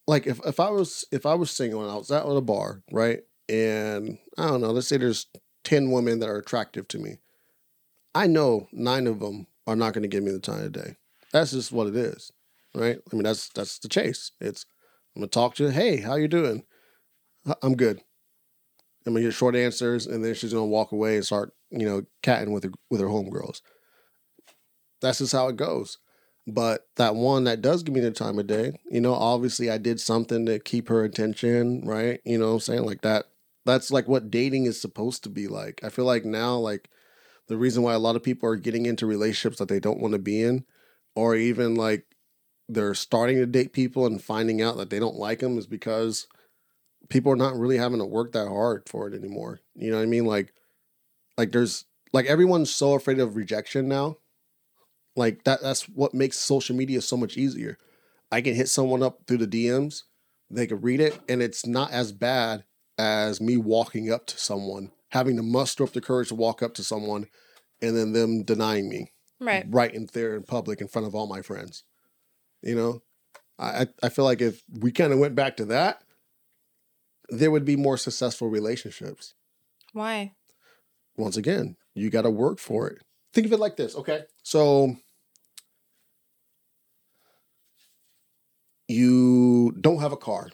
[0.07, 2.41] like if, if I was if I was single and I was out at a
[2.41, 3.21] bar, right?
[3.49, 5.27] And I don't know, let's say there's
[5.65, 7.17] 10 women that are attractive to me.
[8.13, 10.95] I know nine of them are not going to give me the time of day.
[11.31, 12.31] That's just what it is,
[12.73, 12.97] right?
[13.11, 14.31] I mean, that's that's the chase.
[14.39, 14.65] It's
[15.15, 15.69] I'm gonna talk to you.
[15.69, 16.63] Hey, how you doing?
[17.45, 18.01] "Uh, I'm good.
[19.05, 22.03] I'm gonna get short answers, and then she's gonna walk away and start, you know,
[22.23, 23.61] catting with her with her homegirls.
[25.01, 25.97] That's just how it goes.
[26.47, 29.79] But that one that does give me the time of day, you know, obviously I
[29.79, 32.21] did something to keep her attention, right?
[32.23, 32.85] You know I'm saying?
[32.85, 33.25] Like that.
[33.65, 35.83] That's like what dating is supposed to be like.
[35.83, 36.87] I feel like now, like
[37.47, 40.11] the reason why a lot of people are getting into relationships that they don't want
[40.13, 40.65] to be in,
[41.15, 42.05] or even like
[42.69, 46.27] they're starting to date people and finding out that they don't like them is because
[47.09, 49.59] people are not really having to work that hard for it anymore.
[49.75, 50.25] You know what I mean?
[50.25, 50.53] Like,
[51.37, 54.17] like there's like everyone's so afraid of rejection now.
[55.15, 57.77] Like that that's what makes social media so much easier.
[58.31, 60.03] I can hit someone up through the DMs,
[60.49, 62.63] they can read it, and it's not as bad
[62.97, 66.73] as me walking up to someone, having to muster up the courage to walk up
[66.75, 67.27] to someone
[67.81, 69.65] and then them denying me Right.
[69.69, 71.83] right in there in public in front of all my friends.
[72.61, 73.03] You know,
[73.59, 76.01] I I- I feel like if we kind of went back to that,
[77.29, 79.33] there would be more successful relationships.
[79.93, 80.35] Why?
[81.17, 83.01] Once again, you got to work for it.
[83.33, 84.23] Think of it like this, okay?
[84.43, 84.95] So
[88.87, 90.49] you don't have a car,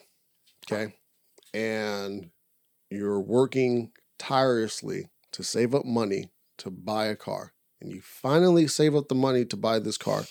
[0.65, 0.93] okay?
[1.53, 2.29] And
[2.89, 7.53] you're working tirelessly to save up money to buy a car.
[7.81, 10.25] And you finally save up the money to buy this car.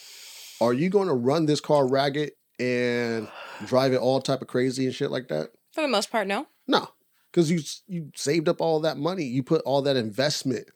[0.61, 3.29] Are you going to run this car ragged and
[3.67, 5.51] drive it all type of crazy and shit like that?
[5.73, 6.47] For the most part, no.
[6.69, 6.89] No,
[7.31, 9.25] because you you saved up all that money.
[9.25, 10.69] You put all that investment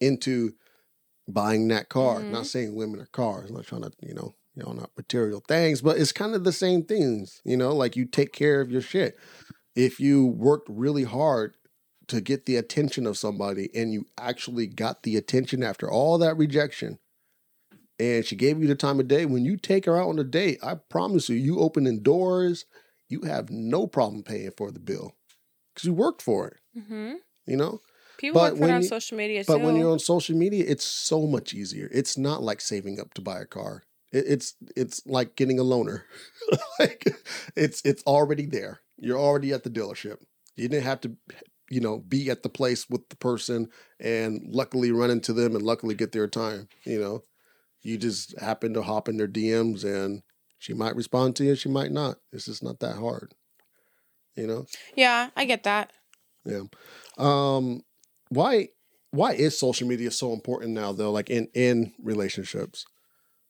[0.00, 0.52] into
[1.28, 2.20] buying that car.
[2.20, 2.30] Mhm.
[2.30, 3.50] Not saying women are cars.
[3.50, 6.44] I'm not trying to you know you know not material things, but it's kind of
[6.44, 7.40] the same things.
[7.44, 9.16] You know, like you take care of your shit.
[9.74, 11.56] If you worked really hard
[12.08, 16.36] to get the attention of somebody and you actually got the attention after all that
[16.36, 16.98] rejection
[17.98, 20.24] and she gave you the time of day when you take her out on a
[20.24, 22.66] date i promise you you opening doors
[23.08, 25.14] you have no problem paying for the bill
[25.74, 27.14] because you worked for it Mm-hmm.
[27.46, 27.80] you know?
[28.18, 29.64] People But work for it on you- social media but too.
[29.64, 31.88] when you're on social media it's so much easier.
[31.92, 33.82] It's not like saving up to buy a car.
[34.12, 36.02] It, it's it's like getting a loaner.
[36.78, 37.04] Like
[37.56, 38.80] it's it's already there.
[38.98, 40.18] You're already at the dealership.
[40.56, 41.16] You didn't have to
[41.70, 43.68] you know be at the place with the person
[44.00, 47.22] and luckily run into them and luckily get their time you know?
[47.82, 50.22] You just happen to hop in their dms and
[50.58, 52.16] she might respond to you she might not.
[52.32, 53.32] It's just not that hard
[54.36, 54.66] you know
[54.96, 55.92] yeah, I get that.
[56.44, 56.62] yeah.
[57.18, 57.82] Um
[58.30, 58.68] why
[59.10, 62.84] why is social media so important now though like in in relationships?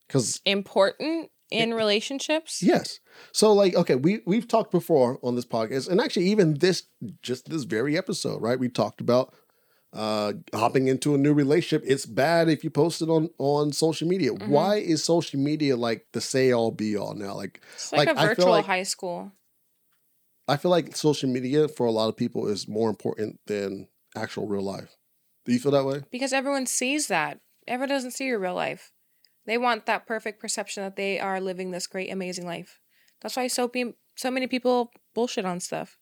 [0.08, 1.30] Cuz Important.
[1.50, 2.62] in relationships.
[2.62, 2.98] Yes.
[3.32, 6.84] So like, okay, we we've talked before on this podcast, and actually even this
[7.22, 8.58] just this very episode, right?
[8.58, 9.34] We talked about
[9.92, 11.84] uh hopping into a new relationship.
[11.86, 14.32] It's bad if you post it on on social media.
[14.32, 14.48] Mhm.
[14.48, 17.34] Why is social media like the say all be all now?
[17.34, 19.32] Like It's like, Like, a I feel virtual like- high school.
[20.52, 24.46] I feel like social media for a lot of people is more important than actual
[24.46, 24.98] real life.
[25.46, 26.02] Do you feel that way?
[26.10, 27.40] because everyone sees that.
[27.66, 28.92] Everyone doesn't see your real life.
[29.46, 32.80] They want that perfect perception that they are living this great, amazing life.
[33.22, 35.96] That's why so pe- so many people bullshit on stuff.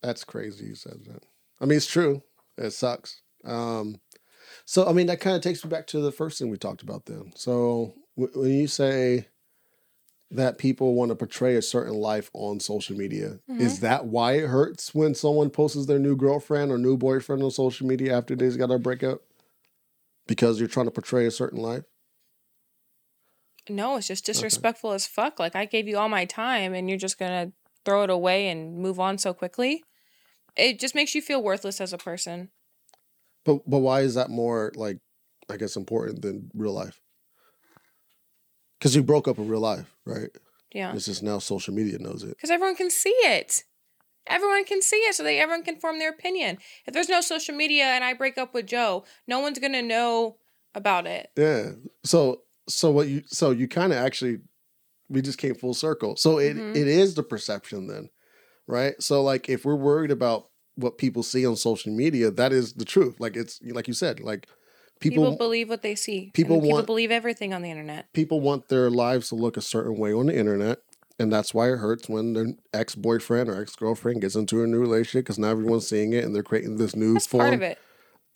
[0.00, 1.24] That's crazy you said that.
[1.60, 2.22] I mean, it's true.
[2.56, 3.20] It sucks.
[3.44, 4.00] Um,
[4.64, 6.82] so, I mean, that kind of takes me back to the first thing we talked
[6.82, 7.32] about then.
[7.34, 9.26] So, w- when you say
[10.30, 13.60] that people want to portray a certain life on social media, mm-hmm.
[13.60, 17.50] is that why it hurts when someone posts their new girlfriend or new boyfriend on
[17.50, 19.22] social media after they've got a breakup?
[20.26, 21.84] Because you're trying to portray a certain life?
[23.70, 25.38] No, it's just disrespectful as fuck.
[25.38, 27.52] Like I gave you all my time and you're just gonna
[27.84, 29.84] throw it away and move on so quickly.
[30.56, 32.50] It just makes you feel worthless as a person.
[33.44, 34.98] But but why is that more like
[35.48, 37.00] I guess important than real life?
[38.78, 40.30] Because you broke up in real life, right?
[40.72, 40.94] Yeah.
[40.94, 42.30] It's just now social media knows it.
[42.30, 43.64] Because everyone can see it.
[44.26, 46.58] Everyone can see it, so they everyone can form their opinion.
[46.86, 50.36] If there's no social media and I break up with Joe, no one's gonna know
[50.74, 51.30] about it.
[51.36, 51.70] Yeah.
[52.04, 54.40] So so what you so you kind of actually
[55.08, 56.16] we just came full circle.
[56.16, 56.76] So it Mhm.
[56.76, 58.10] it is the perception then,
[58.66, 59.02] right?
[59.02, 62.84] So like if we're worried about what people see on social media, that is the
[62.84, 63.18] truth.
[63.18, 64.46] Like it's like you said, like
[65.00, 66.30] People, people believe what they see.
[66.34, 68.12] people people want- believe everything on the internet.
[68.12, 70.78] people want their lives to look a certain way on the internet.
[71.20, 74.66] And that's why it hurts when their ex boyfriend or ex girlfriend gets into a
[74.66, 77.54] new relationship because now everyone's seeing it and they're creating this new That's form part
[77.54, 77.78] of it.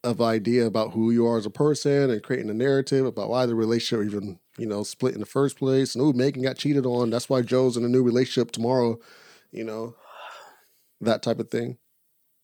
[0.03, 3.46] of idea about who you are as a person and creating a narrative about why
[3.46, 6.85] the relationship even you know split in the first place and oh Megan got cheated
[6.85, 8.98] on that's why Joe's in a new relationship tomorrow
[9.53, 9.94] you know
[11.01, 11.79] that type of thing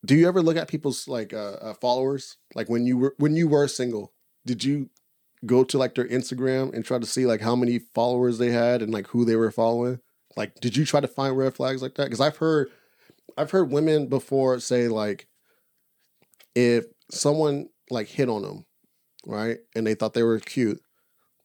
[0.05, 2.37] do you ever look at people's like uh, uh, followers?
[2.55, 4.13] Like when you were when you were single
[4.45, 4.89] did you
[5.45, 8.81] go to like their Instagram and try to see like how many followers they had
[8.81, 9.99] and like who they were following?
[10.35, 12.05] Like did you try to find red flags like that?
[12.05, 12.69] Because I've heard
[13.37, 15.27] I've heard women before say like
[16.55, 18.65] if someone like hit on them,
[19.25, 20.81] right, and they thought they were cute,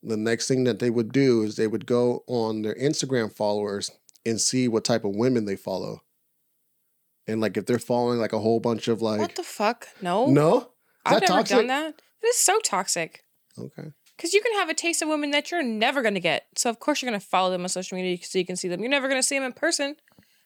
[0.03, 3.91] the next thing that they would do is they would go on their Instagram followers
[4.27, 6.01] and see what type of women they follow.
[7.27, 9.89] And like if they're following like a whole bunch of like what the fuck?
[10.03, 10.27] No.
[10.27, 10.67] no, is
[11.07, 11.57] I've never toxic?
[11.57, 11.95] done that.
[12.23, 13.25] It is so toxic.
[13.59, 16.47] Okay, Because you can have a taste of women that you're never going to get.
[16.57, 18.67] So, of course, you're going to follow them on social media so you can see
[18.69, 18.81] them.
[18.81, 19.95] You're never going to see them in person.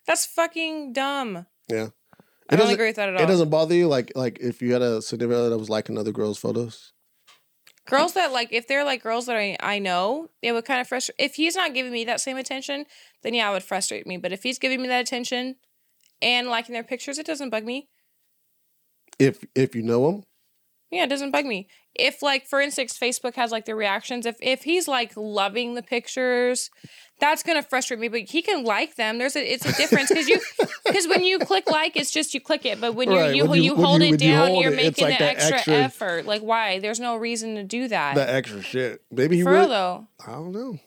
[0.07, 1.47] That's fucking dumb.
[1.69, 1.89] yeah.
[2.51, 3.23] I don't agree with that at all.
[3.23, 5.99] It doesn't bother you like like if you had a significant other that was liking
[5.99, 6.93] other girls' photos.
[7.87, 10.89] girls that like, if they're like girls that I, I know, it would kind of
[10.89, 11.17] frustrate.
[11.19, 12.87] If he's not giving me that same attention,
[13.23, 14.17] then yeah, it would frustrate me.
[14.17, 15.57] But if he's giving me that attention
[16.23, 17.89] and liking their pictures, it doesn't bug me.
[19.19, 20.23] If if you know them,
[20.91, 21.69] Yeah, it doesn't bug me.
[21.95, 24.27] If like for instance, Facebook has like the reactions.
[24.27, 26.71] If if he's like loving the pictures,
[27.19, 28.07] that's gonna frustrate me.
[28.09, 29.19] But he can like them.
[29.19, 30.41] There's a it's a difference because you
[30.87, 32.81] because when you click like, it's just you click it.
[32.81, 34.77] But when Right, you you, when you- you hold you- it you down, you're it,
[34.77, 36.27] making like the extra, extra- effort.
[36.27, 36.79] Like why?
[36.79, 38.15] There's no reason to do that.
[38.15, 39.03] that extra shit.
[39.11, 40.07] Maybe he for real though.
[40.25, 40.79] I don't know.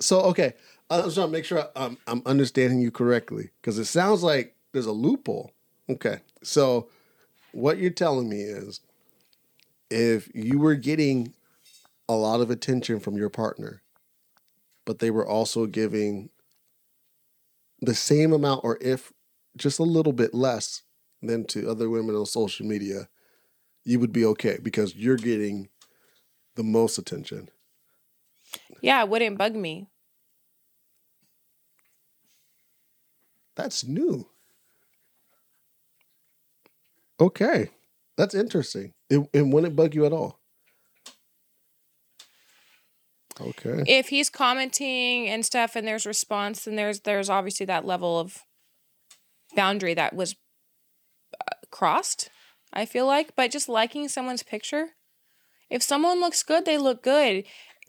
[0.00, 0.52] So okay,
[0.90, 4.56] I'm just trying to make sure I'm I'm understanding you correctly because it sounds like
[4.72, 5.52] there's a loophole.
[5.88, 6.88] Okay, so
[7.52, 8.80] what you're telling me is,
[9.90, 11.34] if you were getting
[12.08, 13.82] a lot of attention from your partner,
[14.84, 16.30] but they were also giving
[17.80, 19.12] the same amount, or if
[19.56, 20.82] just a little bit less,
[21.22, 23.08] than to other women on social media,
[23.84, 25.68] you would be okay because you're getting
[26.54, 27.48] the most attention.
[28.80, 29.88] Yeah, it wouldn't bug me.
[33.58, 34.28] That's new.
[37.20, 37.70] Okay.
[38.16, 38.92] That's interesting.
[39.10, 40.38] It, it wouldn't bug you at all.
[43.40, 43.82] Okay.
[43.86, 48.38] If he's commenting and stuff, and there's response, then there's there's obviously that level of
[49.56, 50.36] boundary that was
[51.40, 52.30] uh, crossed.
[52.72, 54.90] I feel like, but just liking someone's picture,
[55.70, 57.44] if someone looks good, they look good.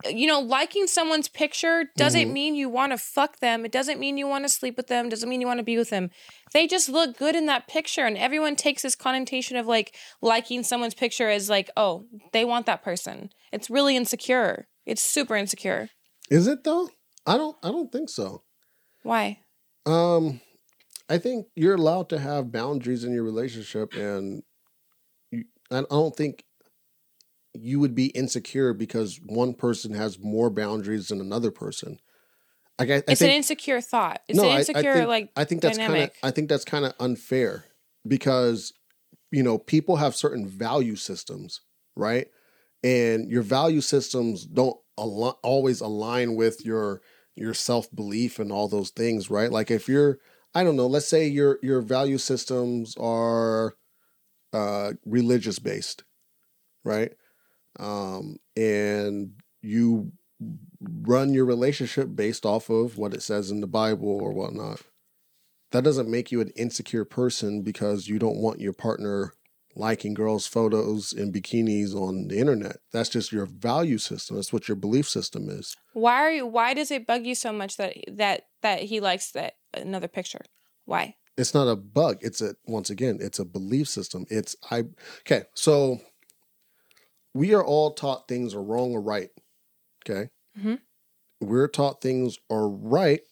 [0.08, 2.32] You know, liking someone's picture doesn't Mhm.
[2.32, 3.64] mean you want to fuck them.
[3.64, 5.08] It doesn't mean you want to sleep with them.
[5.08, 6.10] Doesn't mean you want to be with them.
[6.52, 10.62] They just look good in that picture, and everyone takes this connotation of like liking
[10.62, 13.30] someone's picture as like, oh, they want that person.
[13.52, 14.68] It's really insecure.
[14.86, 15.90] It's super insecure.
[16.30, 16.88] Is it though?
[17.26, 18.44] I don't I don't think so.
[19.02, 19.40] Why?
[19.86, 20.40] Um
[21.08, 24.42] I think you're allowed to have boundaries in your relationship and
[25.30, 26.44] you, I don't think
[27.54, 31.98] you would be insecure because one person has more boundaries than another person.
[32.78, 34.22] Like I, I it's think, an insecure thought.
[34.28, 36.16] It's no, an I- I insecure think- like I think that's kind of dynamic.
[36.22, 37.64] I think that's kind of unfair
[38.06, 38.72] because
[39.30, 41.60] you know people have certain value systems,
[41.96, 42.28] right?
[42.82, 47.02] And your value systems don't al- always align with your
[47.36, 49.50] your self belief and all those things, right?
[49.52, 50.18] Like if you're
[50.54, 53.74] I don't know, let's say your your value systems are
[54.52, 56.04] uh religious based,
[56.84, 57.12] right?
[57.78, 60.12] Um and you
[60.80, 64.80] run your relationship based off of what it says in the Bible or whatnot.
[65.72, 69.34] That doesn't make you an insecure person because you don't want your partner
[69.76, 72.78] liking girls' photos in bikinis on the internet.
[72.92, 74.36] That's just your value system.
[74.36, 75.76] That's what your belief system is.
[75.92, 79.30] Why are you why does it bug you so much that that that he likes
[79.32, 80.40] that another picture?
[80.86, 81.16] Why?
[81.36, 82.18] It's not a bug.
[82.20, 84.26] It's a once again, it's a belief system.
[84.28, 84.84] It's I
[85.20, 86.00] okay, so
[87.34, 89.30] we are all taught things are wrong or right.
[90.04, 90.30] Okay.
[90.58, 90.80] Mhm.
[91.40, 93.22] We're taught things are right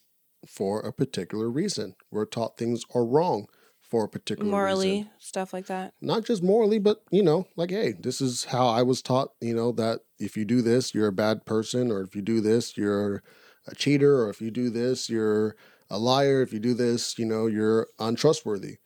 [0.47, 1.95] for a particular reason.
[2.11, 3.49] We're taught things are wrong
[3.81, 5.11] for a particular Morally, reason.
[5.19, 5.95] stuff like that.
[6.01, 9.55] Not just morally, but you know, like, hey, this is how I was taught, you
[9.55, 12.77] know, that if you do this, you're a bad person, or if you do this,
[12.77, 13.23] you're
[13.67, 15.57] a cheater, or if you do this, you're
[15.91, 18.77] a liar, if you do this, you know, you're untrustworthy.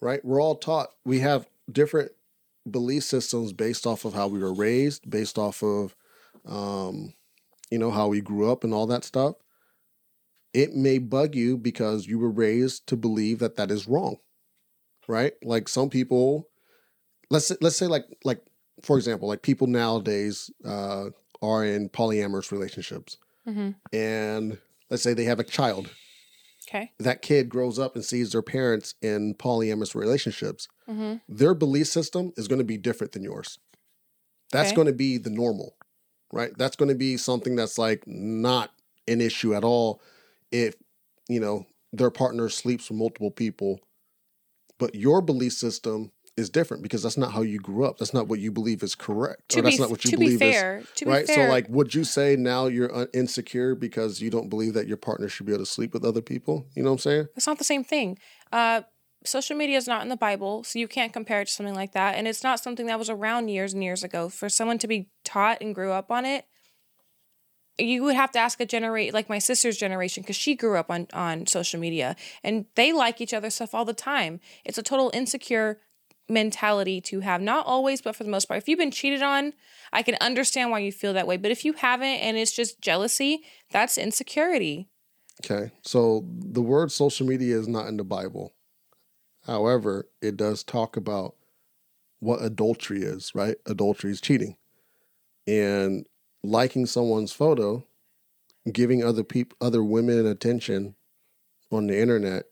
[0.00, 0.24] Right?
[0.24, 2.12] We're all taught we have different
[2.68, 5.94] belief systems based off of how we were raised, based off of
[6.46, 7.14] um,
[7.70, 9.34] you know, how we grew up and all that stuff.
[10.52, 14.16] It may bug you because you were raised to believe that that is wrong.
[15.06, 15.34] Right?
[15.42, 16.48] Like some people
[17.30, 18.42] let's say, let's say like like
[18.82, 21.10] for example, like people nowadays uh
[21.42, 23.16] are in polyamorous relationships
[23.48, 23.70] Mm-hmm.
[23.96, 24.58] and
[24.90, 25.88] let's say they have a child
[26.70, 26.92] Okay.
[26.98, 31.16] that kid grows up and sees their parents in polyamorous relationships, Mm-hmm.
[31.28, 33.58] their belief system is going to be different than yours.
[34.52, 34.76] That's Okay.
[34.76, 35.76] going to be the normal,
[36.32, 36.52] right?
[36.56, 38.72] That's going to be something that's like not
[39.08, 40.00] an issue at all
[40.52, 40.74] if,
[41.28, 43.80] you know, their partner sleeps with multiple people.
[44.78, 47.98] But your belief system is different because that's not how you grew up.
[47.98, 49.50] That's not what you believe is correct.
[49.50, 51.26] To or that's be not what you to be believe is fair, to be right?
[51.26, 54.96] fair, So, like, would you say now you're insecure because you don't believe that your
[54.96, 56.66] partner should be able to sleep with other people?
[56.74, 57.26] You know what I'm saying?
[57.36, 58.18] It's not the same thing.
[58.52, 58.82] Uh,
[59.24, 61.92] social media is not in the Bible, so you can't compare it to something like
[61.92, 62.14] that.
[62.16, 64.28] And it's not something that was around years and years ago.
[64.28, 66.46] For someone to be taught and grew up on it,
[67.78, 70.90] you would have to ask a generate like my sister's generation because she grew up
[70.90, 72.14] on on social media
[72.44, 74.40] and they like each other's stuff all the time.
[74.64, 75.80] It's a total insecure
[76.30, 77.40] mentality to have.
[77.40, 78.58] Not always, but for the most part.
[78.58, 79.52] If you've been cheated on,
[79.92, 81.36] I can understand why you feel that way.
[81.36, 84.88] But if you haven't and it's just jealousy, that's insecurity.
[85.44, 85.72] Okay.
[85.82, 88.52] So, the word social media is not in the Bible.
[89.46, 91.34] However, it does talk about
[92.20, 93.56] what adultery is, right?
[93.66, 94.56] Adultery is cheating.
[95.46, 96.06] And
[96.42, 97.86] liking someone's photo,
[98.70, 100.94] giving other people, other women attention
[101.72, 102.44] on the internet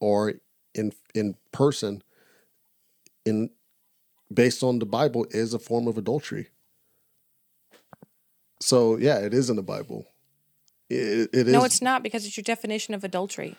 [0.00, 0.34] or
[0.74, 2.02] in in person
[3.24, 3.50] in
[4.32, 6.48] based on the Bible is a form of adultery.
[8.60, 10.06] So, yeah, it is in the Bible.
[10.88, 13.56] It, it is No, it's not because it's your definition of adultery.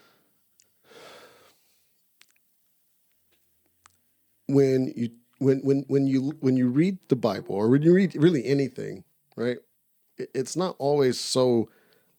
[4.47, 8.15] when you when when when you when you read the Bible or when you read
[8.15, 9.03] really anything,
[9.35, 9.57] right?
[10.17, 11.69] It's not always so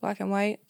[0.00, 0.60] Black and white.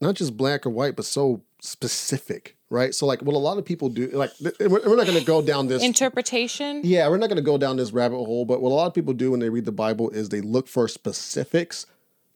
[0.00, 2.94] not just black or white, but so specific, right?
[2.94, 5.68] So like what a lot of people do, like we're not going to go down
[5.68, 5.82] this.
[5.82, 6.80] Interpretation.
[6.82, 8.94] yeah, we're not going to go down this rabbit hole, but what a lot of
[8.94, 11.86] people do when they read the Bible is they look for specifics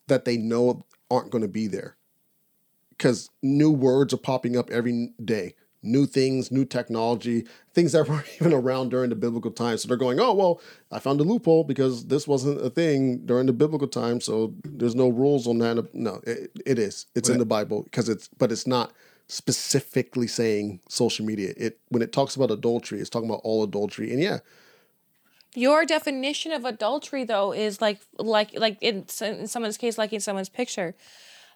[0.09, 1.97] that they know aren't going to be there.
[2.91, 8.27] Because new words are popping up every day, new things, new technology, things that weren't
[8.41, 9.83] even around during the biblical times.
[9.83, 13.47] So they're going, oh, well, I found a loophole because this wasn't a thing during
[13.47, 14.21] the biblical time.
[14.21, 15.95] So there's no rules on that.
[15.95, 17.07] No, it, it is.
[17.15, 18.93] It's in the Bible because it's, but it's not
[19.29, 21.53] specifically saying social media.
[21.57, 24.13] It when it talks about adultery, it's talking about all adultery.
[24.13, 24.39] And yeah,
[25.55, 30.21] Your definition of adultery, though, is like like like in, in someone's case, like in
[30.21, 30.95] someone's picture.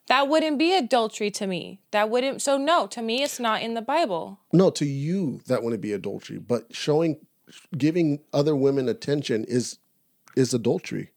[0.07, 1.81] That wouldn't be adultery to me.
[1.93, 2.43] That wouldn't.
[2.43, 4.41] So no, to me, it's not in the Bible.
[4.53, 7.19] No, to you that wouldn't be adultery, but showing,
[7.77, 9.79] giving other women attention is
[10.35, 11.11] is adultery.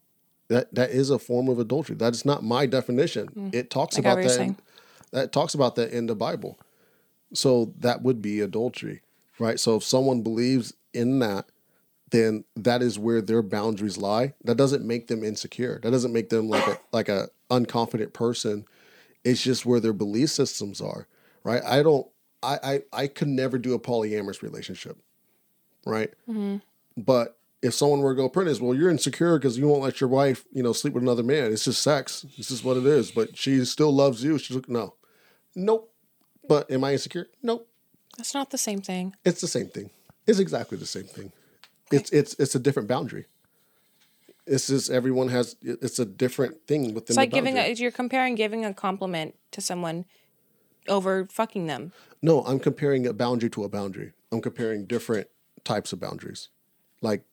[0.50, 1.96] That that is a form of adultery.
[1.96, 3.30] That is not my definition.
[3.30, 3.56] Mm.
[3.56, 4.56] It talks about that.
[5.14, 6.60] That talks about that in the Bible.
[7.34, 9.02] So that would be adultery,
[9.40, 9.60] right?
[9.60, 11.46] So if someone believes in that,
[12.10, 14.34] then that is where their boundaries lie.
[14.44, 15.80] That doesn't make them insecure.
[15.82, 18.66] That doesn't make them like a like a unconfident person.
[19.24, 21.08] It's just where their belief systems are,
[21.44, 21.64] right?
[21.66, 22.08] I don't.
[22.42, 24.98] I I I could never do a polyamorous relationship,
[25.86, 26.12] right?
[26.30, 26.58] Mm-hmm.
[26.98, 30.10] But if someone were to go apprentice, well, you're insecure because you won't let your
[30.10, 31.52] wife, you know, sleep with another man.
[31.52, 32.26] It's just sex.
[32.38, 33.10] This is what it is.
[33.10, 34.38] But she still loves you.
[34.38, 34.96] She's like, no,
[35.56, 35.92] nope.
[36.48, 37.28] But am I insecure?
[37.42, 37.68] Nope.
[38.18, 39.16] That's not the same thing.
[39.26, 39.90] It's the same thing.
[40.28, 41.32] It's exactly the same thing.
[41.92, 43.26] It's it's it's a different boundary.
[44.46, 45.56] It's just everyone has.
[45.62, 46.98] It's a different thing within.
[46.98, 50.06] It's the like giving a, you're comparing giving a compliment to someone
[50.88, 51.94] over fucking them.
[52.22, 54.14] No, I'm comparing a boundary to a boundary.
[54.32, 55.28] I'm comparing different
[55.64, 56.50] types of boundaries.
[57.02, 57.24] Like,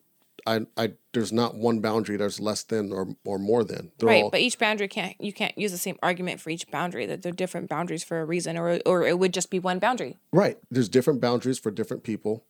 [0.46, 3.92] I, I, there's not one boundary that's less than or or more than.
[3.98, 6.70] They're right, all, but each boundary can't you can't use the same argument for each
[6.70, 7.06] boundary.
[7.06, 10.18] That they're different boundaries for a reason, or or it would just be one boundary.
[10.32, 10.58] right.
[10.70, 12.44] There's different boundaries for different people,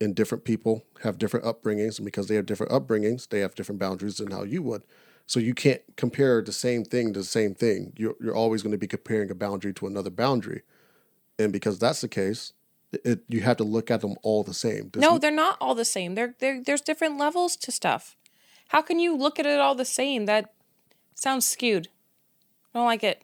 [0.00, 3.78] and different people have different upbringings, and because they have different upbringings, they have different
[3.78, 4.82] boundaries than how you would.
[5.26, 7.92] So you can't compare the same thing to the same thing.
[7.96, 10.62] You're you're always going to be comparing a boundary to another boundary,
[11.38, 12.52] and because that's the case,
[12.92, 14.90] it, you have to look at them all the same.
[14.92, 16.14] There's No, they're not all the same.
[16.14, 18.16] They're, they're there's different levels to stuff.
[18.68, 20.26] How can you look at it all the same?
[20.26, 20.52] That
[21.14, 21.88] sounds skewed.
[22.74, 23.22] I don't like it.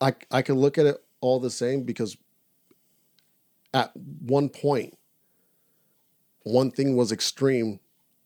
[0.00, 2.16] I I can look at it all the same because
[3.74, 4.96] at one point
[6.42, 7.80] one thing was extreme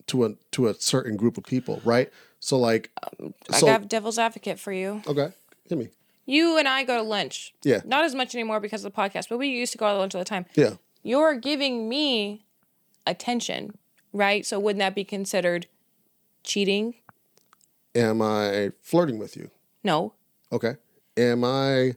[0.07, 2.11] to a to a certain group of people, right?
[2.39, 5.01] So like um, I so got devil's advocate for you.
[5.07, 5.31] okay,
[5.67, 5.89] hit me.
[6.31, 7.53] You and I go to lunch.
[7.61, 7.81] Yeah.
[7.83, 10.15] Not as much anymore because of the podcast, but we used to go to lunch
[10.15, 10.45] all the time.
[10.55, 10.75] Yeah.
[11.03, 12.45] You're giving me
[13.05, 13.77] attention,
[14.13, 14.45] right?
[14.45, 15.67] So wouldn't that be considered
[16.43, 16.95] cheating?
[17.95, 19.49] Am I flirting with you?
[19.83, 20.13] No.
[20.53, 20.75] Okay.
[21.17, 21.95] Am I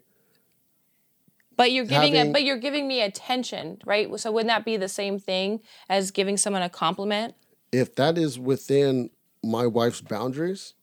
[1.56, 4.08] But you're giving Having- it, but you're giving me attention, right?
[4.18, 7.34] So wouldn't that be the same thing as giving someone a compliment?
[7.70, 9.10] if that is within
[9.42, 10.74] my wife's boundaries,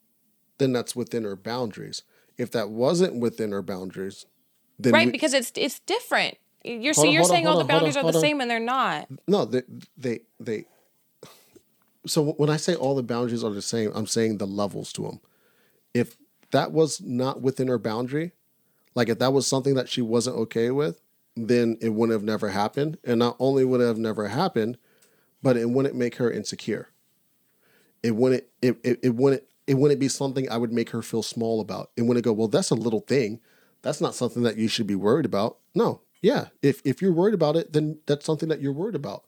[0.57, 2.03] then that's within her boundaries.
[2.41, 4.25] If that wasn't within her boundaries,
[4.79, 6.37] then Right, we- because it's it's different.
[6.63, 8.49] You're so on, you're hold on, saying all the on, boundaries are the same and
[8.49, 9.07] they're not.
[9.27, 9.61] No, they
[9.97, 10.65] they they.
[12.07, 15.03] So when I say all the boundaries are the same, I'm saying the levels to
[15.03, 15.19] them.
[15.93, 16.17] If
[16.51, 18.31] that was not within her boundary,
[18.95, 20.99] like if that was something that she wasn't okay with,
[21.35, 22.97] then it wouldn't have never happened.
[23.03, 24.77] And not only would it have never happened,
[25.43, 26.89] but it wouldn't make her insecure.
[28.01, 28.45] It wouldn't.
[28.63, 29.43] It it, it wouldn't.
[29.67, 31.91] It wouldn't be something I would make her feel small about.
[31.95, 32.33] It wouldn't go.
[32.33, 33.39] Well, that's a little thing.
[33.81, 35.57] That's not something that you should be worried about.
[35.73, 36.01] No.
[36.21, 36.47] Yeah.
[36.61, 39.23] If if you're worried about it, then that's something that you're worried about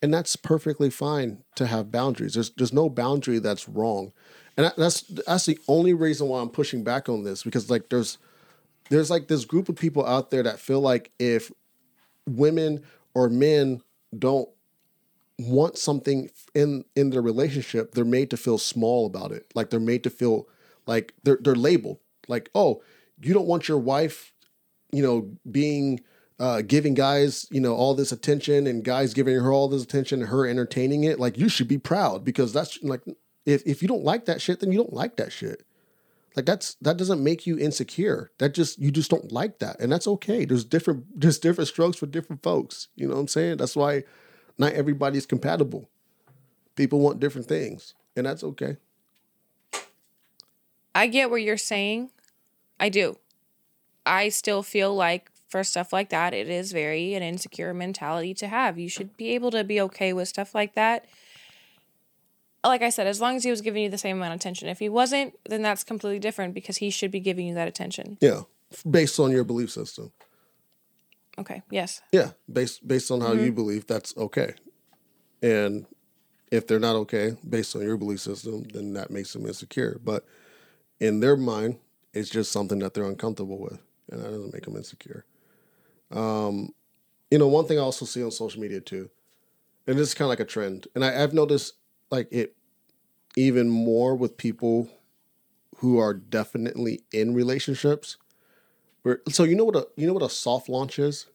[0.00, 2.34] and that's perfectly fine to have boundaries.
[2.34, 4.12] There's there's no boundary that's wrong,
[4.56, 8.18] and that's that's the only reason why I'm pushing back on this because like there's
[8.90, 11.50] there's like this group of people out there that feel like if
[12.26, 12.82] women
[13.14, 13.82] or men
[14.16, 14.48] don't
[15.38, 19.46] want something in in their relationship, they're made to feel small about it.
[19.54, 20.48] Like they're made to feel
[20.86, 22.82] like they're they're labeled like oh
[23.20, 24.32] you don't want your wife
[24.92, 26.00] you know being
[26.40, 30.20] uh, giving guys, you know, all this attention and guys giving her all this attention
[30.20, 33.00] and her entertaining it, like you should be proud because that's like
[33.44, 35.64] if if you don't like that shit, then you don't like that shit.
[36.36, 38.30] Like that's that doesn't make you insecure.
[38.38, 39.80] That just you just don't like that.
[39.80, 40.44] And that's okay.
[40.44, 42.88] There's different there's different strokes for different folks.
[42.94, 43.56] You know what I'm saying?
[43.56, 44.04] That's why
[44.58, 45.88] not everybody's compatible.
[46.74, 47.94] People want different things.
[48.16, 48.76] And that's okay.
[50.94, 52.10] I get what you're saying.
[52.80, 53.18] I do.
[54.04, 58.48] I still feel like for stuff like that, it is very an insecure mentality to
[58.48, 58.78] have.
[58.78, 61.06] You should be able to be okay with stuff like that.
[62.64, 64.68] Like I said, as long as he was giving you the same amount of attention.
[64.68, 68.18] If he wasn't, then that's completely different because he should be giving you that attention.
[68.20, 68.42] Yeah.
[68.88, 70.12] Based on your belief system.
[71.38, 71.62] Okay.
[71.70, 72.02] Yes.
[72.12, 74.54] Yeah, based based on how you believe, that's okay.
[75.42, 75.86] And
[76.50, 80.00] if they're not okay based on your belief system, then that makes them insecure.
[80.02, 80.24] But
[81.00, 81.78] in their mind,
[82.12, 83.78] it's just something that they're uncomfortable with,
[84.10, 85.24] and that doesn't make them insecure.
[86.10, 86.70] Um,
[87.30, 89.10] you know, one thing I also see on social media too,
[89.86, 91.74] and this is kind of like a trend, and I, I've noticed
[92.10, 92.56] like it
[93.36, 94.88] even more with people
[95.76, 98.16] who are definitely in relationships.
[99.28, 101.26] So you know what a you know what a soft launch is?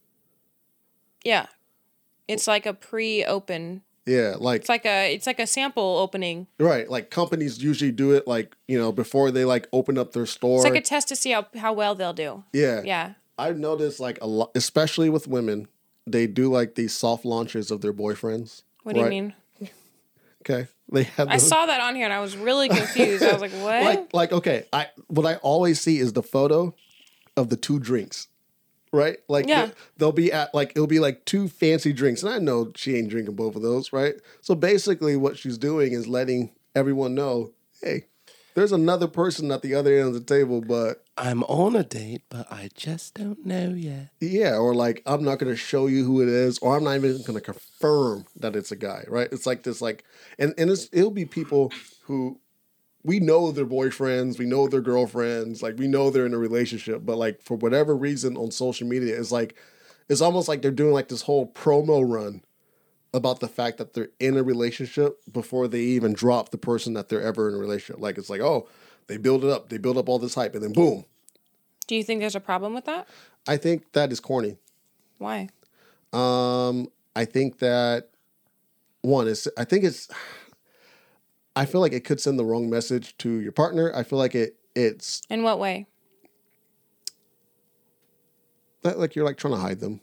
[1.24, 1.48] Yeah.
[2.28, 3.82] It's like a pre-open.
[4.06, 6.48] Yeah, like It's like a it's like a sample opening.
[6.60, 10.26] right, like companies usually do it like you know before they like open up their
[10.26, 10.58] store.
[10.58, 12.44] It's like a test to see how, how well they'll do.
[12.52, 13.14] yeah, Yeah.
[13.38, 15.68] I've noticed like a lot, especially with women,
[16.06, 18.64] they do like these soft launches of their boyfriends.
[18.84, 19.34] What do you mean?
[20.42, 21.30] Okay, they have.
[21.30, 23.24] I those- saw that on here and I was really confused.
[23.24, 23.84] I was like, what?
[23.86, 26.76] like like okay, I what I always see is the photo
[27.38, 28.28] of the two drinks.
[28.92, 29.18] Right?
[29.28, 29.66] Like Yeah.
[29.68, 32.22] they- they'll be at like it'll be like two fancy drinks.
[32.22, 34.16] And I know she ain't drinking both of those, right?
[34.42, 38.06] So basically what she's doing is letting everyone know, hey,
[38.54, 42.22] there's another person at the other end of the table, but I'm on a date,
[42.30, 44.10] but I just don't know yet.
[44.20, 47.20] yeah, or like I'm not gonna show you who it is, or I'm not even
[47.24, 49.28] gonna confirm that it's a guy, right?
[49.32, 50.04] It's like this, like,
[50.38, 51.72] and and it's, it'll be people
[52.04, 52.40] who
[53.04, 57.02] we know their boyfriends, we know their girlfriends, like we know they're in a relationship,
[57.06, 59.56] but like for whatever reason on social media, it's like
[60.10, 62.44] it's almost like they're doing like this whole promo run
[63.14, 67.10] about the fact that they're in a relationship before they even drop the person that
[67.10, 68.02] they're ever in a relationship.
[68.02, 68.68] Like it's like, oh,
[69.08, 71.06] they build it up, they build up all this hype, and then boom.
[71.88, 73.08] Do you think there's a problem with that?
[73.48, 74.58] I think that is corny.
[75.18, 75.50] Why?
[76.14, 78.10] Um, I think that
[79.02, 80.08] one is I think it's
[81.56, 83.92] I feel like it could send the wrong message to your partner.
[83.96, 85.88] I feel like it it's In what way?
[88.84, 90.02] that like you're like trying to hide them.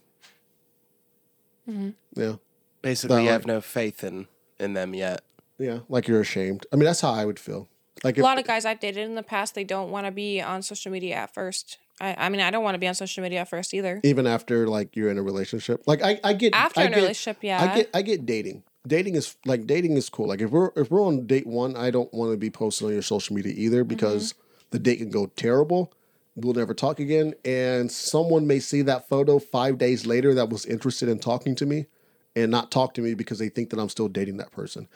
[1.69, 1.89] Mm-hmm.
[2.19, 2.35] Yeah.
[2.81, 4.27] Basically, But, you like- have no faith in
[4.59, 5.21] in them yet.
[5.57, 5.79] Yeah.
[5.89, 6.65] Like you're ashamed.
[6.73, 7.67] I mean, that's how I would feel.
[8.03, 10.41] Like A lot of guys I've dated in the past, they don't want to be
[10.41, 11.77] on social media at first.
[11.99, 13.99] I, I mean, I don't want to be on social media at first either.
[14.03, 15.83] even after like you're in a relationship.
[15.85, 17.61] Like I, I get After I in a get- relationship, yeah.
[17.61, 18.63] I get I get dating.
[18.87, 20.27] Dating is like dating is cool.
[20.27, 22.93] Like if we're if we're on date one, I don't want to be posting on
[22.93, 24.33] your social media either because
[24.71, 25.93] the date can go terrible.
[26.35, 30.65] We'll never talk again, and someone may see that photo five days later that was
[30.65, 31.87] interested in talking to me,
[32.35, 34.87] and not talk to me because they think that I'm still dating that person.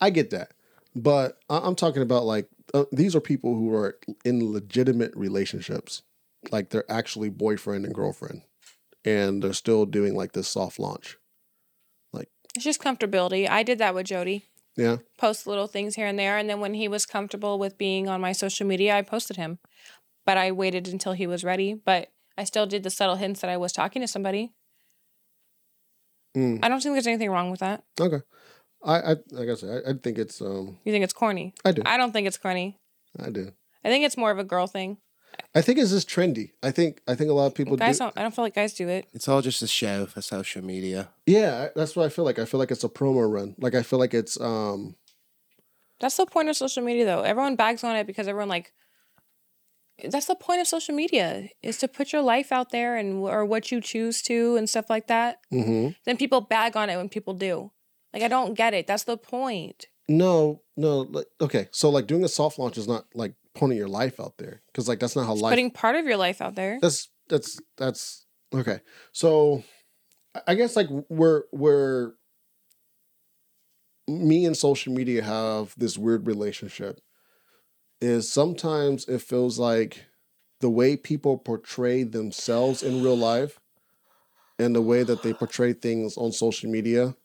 [0.00, 0.52] I get that,
[0.94, 6.02] but I- I'm talking about like uh, these are people who are in legitimate relationships,
[6.52, 8.42] like they're actually boyfriend and girlfriend,
[9.04, 11.16] and they're still doing like this soft launch.
[12.54, 13.48] It's just comfortability.
[13.48, 14.46] I did that with Jody.
[14.76, 14.98] Yeah.
[15.16, 16.38] Post little things here and there.
[16.38, 19.58] And then when he was comfortable with being on my social media, I posted him.
[20.24, 21.74] But I waited until he was ready.
[21.74, 24.52] But I still did the subtle hints that I was talking to somebody.
[26.36, 26.60] Mm.
[26.62, 27.82] I don't think there's anything wrong with that.
[28.00, 28.20] Okay.
[28.84, 31.54] I, I like I said, I, I think it's um You think it's corny?
[31.64, 31.82] I do.
[31.84, 32.78] I don't think it's corny.
[33.18, 33.50] I do.
[33.84, 34.98] I think it's more of a girl thing.
[35.58, 36.52] I think it's just trendy.
[36.62, 38.04] I think I think a lot of people Guys do.
[38.04, 38.16] don't.
[38.18, 39.06] I don't feel like guys do it.
[39.12, 41.08] It's all just a show for social media.
[41.26, 42.38] Yeah, that's what I feel like.
[42.38, 43.54] I feel like it's a promo run.
[43.58, 44.94] Like I feel like it's um
[46.00, 47.22] That's the point of social media, though.
[47.22, 48.72] Everyone bags on it because everyone like.
[50.04, 53.44] That's the point of social media is to put your life out there and or
[53.44, 55.38] what you choose to and stuff like that.
[55.52, 55.96] mhm.
[56.04, 57.72] Then people bag on it when people do.
[58.14, 58.86] Like I don't get it.
[58.86, 59.86] That's the point.
[60.08, 61.66] no, no, like, okay.
[61.72, 64.88] So like doing a soft launch is not like putting your life out there cuz
[64.88, 66.78] like that's not how life Putting part of your life out there.
[66.80, 68.80] that's that's that's okay.
[69.12, 69.62] So
[70.46, 72.12] I- guess like we're we're
[74.06, 77.00] me and social media have this weird relationship.
[78.00, 80.06] Is sometimes it feels like
[80.60, 83.58] the way people portray themselves in real life
[84.58, 87.16] and the way that they portray things on social media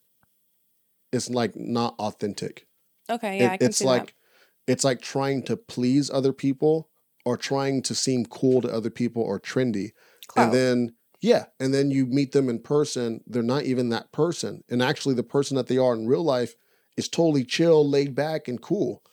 [1.11, 2.67] is like not authentic
[3.09, 4.13] Okay, yeah, it- I can it's see like that.
[4.67, 6.89] It's like trying to please other people
[7.25, 9.91] or trying to seem cool to other people or trendy.
[10.27, 10.45] Clout.
[10.45, 13.21] and then yeah and then you meet them in person.
[13.27, 14.63] They're not even that person.
[14.69, 16.55] And actually the person that they are in real life
[16.97, 19.03] is totally chill laid back and cool.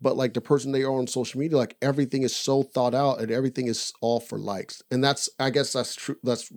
[0.00, 3.20] But like the person they are on social media like everything is so thought out
[3.20, 4.82] and everything is all for likes.
[4.90, 6.52] And that's i guess that's true that's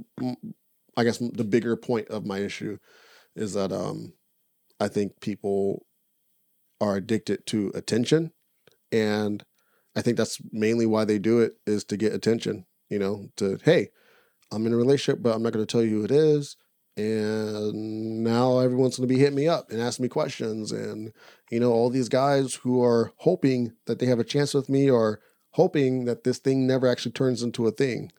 [0.95, 2.77] i guess the bigger point of my issue
[3.35, 4.13] is that um
[4.79, 5.85] i think people
[6.81, 8.31] are addicted to attention
[8.91, 9.43] and
[9.95, 13.59] i think that's mainly why they do it is to get attention you know to
[13.63, 13.89] hey
[14.51, 16.57] i'm in a relationship but i'm not going to tell you who it is
[16.97, 21.13] and now everyone's going to be hitting me up and asking me questions and
[21.51, 24.89] you know all these guys who are hoping that they have a chance with me
[24.89, 25.19] or
[25.51, 28.11] hoping that this thing never actually turns into a thing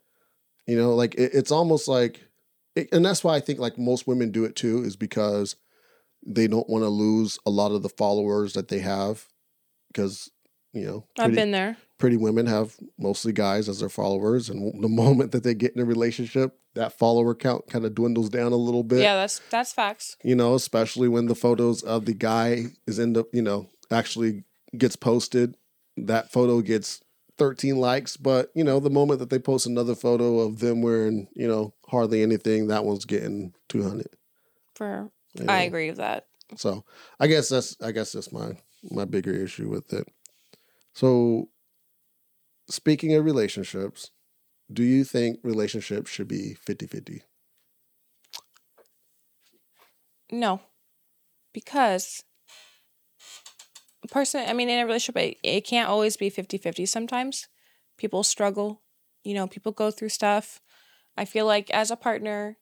[0.66, 2.24] you know like it, it's almost like
[2.76, 5.56] it, and that's why i think like most women do it too is because
[6.24, 9.26] they don't want to lose a lot of the followers that they have
[9.88, 10.30] because
[10.78, 11.76] you know I've been there.
[11.98, 15.80] pretty women have mostly guys as their followers and the moment that they get in
[15.82, 19.72] a relationship that follower count kind of dwindles down a little bit Yeah, that's that's
[19.72, 20.16] facts.
[20.22, 24.44] you know especially when the photos of the guy is in the you know actually
[24.76, 25.56] gets posted
[25.96, 27.00] that photo gets
[27.38, 31.28] 13 likes but you know the moment that they post another photo of them wearing
[31.34, 34.06] you know hardly anything that one's getting 200
[34.74, 36.26] For you I agree with that.
[36.56, 36.84] So
[37.20, 38.52] I guess that's I guess that's my
[38.90, 40.06] my bigger issue with it.
[40.98, 41.48] So
[42.68, 44.10] speaking of relationships,
[44.72, 47.22] do you think relationships should be 50-50?
[50.30, 50.60] No,
[51.52, 52.24] because
[54.04, 56.86] a person, I mean, in a relationship, it, it can't always be 50 50.
[56.86, 57.48] Sometimes
[57.96, 58.82] people struggle,
[59.24, 60.60] you know, people go through stuff.
[61.16, 62.58] I feel like as a partner,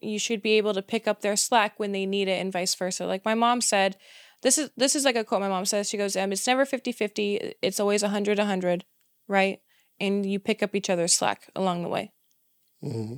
[0.00, 2.74] you should be able to pick up their slack when they need it and vice
[2.74, 3.06] versa.
[3.06, 3.96] Like my mom said,
[4.42, 5.88] this is this is like a quote my mom says.
[5.88, 7.54] She goes, um, it's never 50-50.
[7.62, 8.82] It's always 100-100,
[9.28, 9.60] right?
[9.98, 12.12] And you pick up each other's slack along the way.
[12.80, 13.16] hmm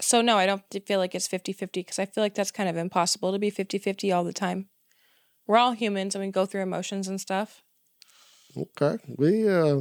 [0.00, 2.76] So no, I don't feel like it's 50-50 because I feel like that's kind of
[2.76, 4.68] impossible to be 50-50 all the time.
[5.46, 7.62] We're all humans and we go through emotions and stuff.
[8.56, 9.80] Okay, we uh,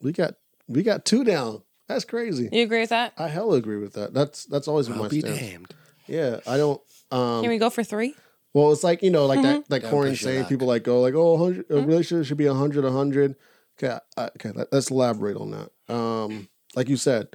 [0.00, 0.34] we got
[0.66, 1.62] we got two down.
[1.88, 2.48] That's crazy.
[2.50, 3.12] You agree with that?
[3.18, 4.14] I hella agree with that.
[4.14, 5.38] That's that's always been I'll my be stance.
[5.38, 5.74] damned.
[6.08, 6.80] Yeah, I don't.
[7.10, 8.14] Um, Can we go for three?
[8.54, 10.48] Well, it's like you know, like that, like Don't Corin saying, luck.
[10.48, 13.34] people like go like, oh, 100, a relationship should be 100, 100.
[13.76, 15.92] Okay, I, okay, let, us elaborate on that.
[15.94, 17.28] Um, like you said,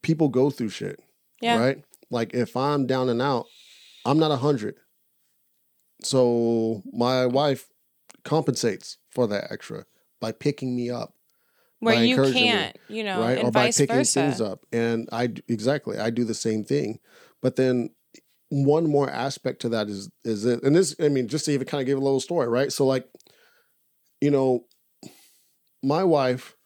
[0.00, 0.98] people go through shit,
[1.42, 1.58] Yeah.
[1.58, 1.84] right?
[2.10, 3.46] Like if I'm down and out,
[4.06, 4.76] I'm not 100.
[6.02, 7.68] So my wife
[8.24, 9.84] compensates for that extra
[10.20, 11.14] by picking me up,
[11.80, 13.38] Where you can't, you know, right?
[13.38, 14.20] and Or by vice picking versa.
[14.20, 14.60] things up.
[14.72, 16.98] And I exactly, I do the same thing.
[17.42, 17.90] But then
[18.54, 21.66] one more aspect to that is is it, and this, I mean, just to even
[21.66, 22.72] kind of give a little story, right?
[22.72, 23.08] So like,
[24.20, 24.64] you know,
[25.82, 26.56] my wife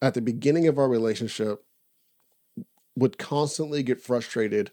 [0.00, 1.60] at the beginning of our relationship
[2.96, 4.72] would constantly get frustrated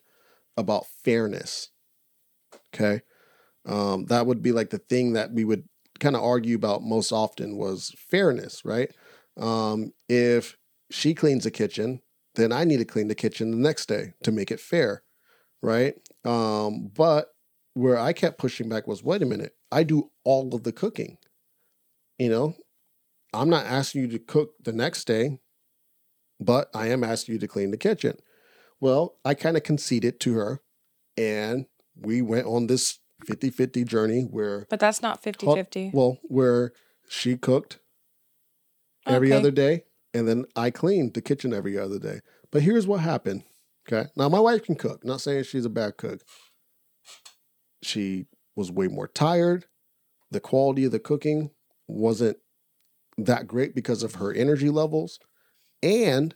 [0.57, 1.69] about fairness.
[2.73, 3.01] Okay.
[3.65, 5.63] Um, that would be like the thing that we would
[5.99, 8.91] kind of argue about most often was fairness, right?
[9.38, 10.57] Um, if
[10.91, 12.01] she cleans the kitchen,
[12.36, 15.03] then I need to clean the kitchen the next day to make it fair,
[15.61, 15.95] right?
[16.26, 17.28] Um, but
[17.73, 21.17] where I kept pushing back was, wait a minute, I do all of the cooking.
[22.17, 22.55] You know,
[23.34, 25.39] I'm not asking you to cook the next day,
[26.39, 28.17] but I am asking you to clean the kitchen.
[28.80, 30.61] Well, I kind of conceded to her,
[31.17, 31.65] and
[31.95, 35.91] we went on this 50 50 journey where But that's not 50-50.
[35.93, 36.71] well, where
[37.07, 37.80] she cooked
[39.07, 39.38] every Okay.
[39.38, 42.19] other day, and then I cleaned the kitchen every other day.
[42.51, 43.43] But here's what happened.
[43.88, 44.09] Okay.
[44.15, 45.05] Now my wife can cook.
[45.05, 46.21] Not saying she's a bad cook.
[47.83, 48.25] She
[48.55, 49.65] was way more tired.
[50.31, 51.51] The quality of the cooking
[51.88, 52.38] wasn't
[53.17, 55.19] that great because of her energy levels.
[55.83, 56.36] And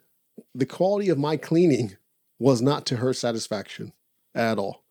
[0.54, 1.98] the quality of my cleaning
[2.38, 3.94] was not to her satisfaction
[4.36, 4.84] at all.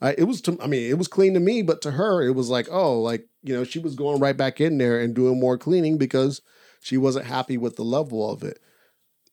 [0.00, 2.34] I, it was to, I mean, it was clean to me, but to her, it
[2.34, 5.38] was like, oh, like, you know, she was going right back in there and doing
[5.38, 6.40] more cleaning because
[6.80, 8.58] she wasn't happy with the level of it.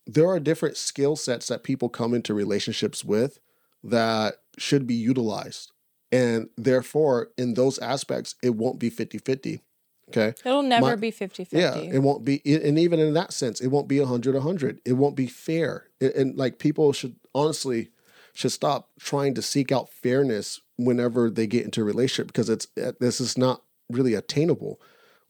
[0.08, 3.40] There are different skill sets that people come into relationships with
[3.84, 5.72] that should be utilized.
[6.12, 9.62] And therefore, in those aspects, it won't be 50 50.
[10.10, 10.34] Okay.
[10.46, 11.48] It'll never my- be 50-50.
[11.52, 14.80] Yeah, it won't be, and even in that sense, it won't be 100 100.
[14.86, 15.88] It won't be fair.
[16.00, 17.90] And, and like people should honestly
[18.34, 22.68] should stop trying to seek out fairness whenever they get into a relationship because it's
[22.82, 24.80] uh, this is not really attainable.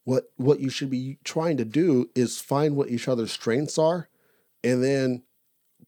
[0.04, 4.10] What what you should be trying to do is find what each other's strengths are,
[4.64, 5.24] and then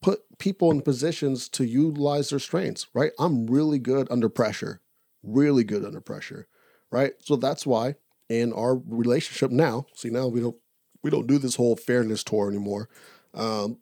[0.01, 2.87] put people in positions to utilize their strengths.
[2.93, 3.11] Right?
[3.19, 4.81] I'm really good under pressure,
[5.23, 6.47] really good under pressure.
[6.91, 7.13] Right?
[7.19, 7.95] So that's why
[8.29, 10.55] in our relationship now, see now we don't
[11.03, 12.89] we don't do this whole fairness tour anymore.
[13.33, 13.77] Um,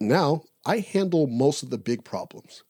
[0.00, 2.64] now I handle most of the big problems.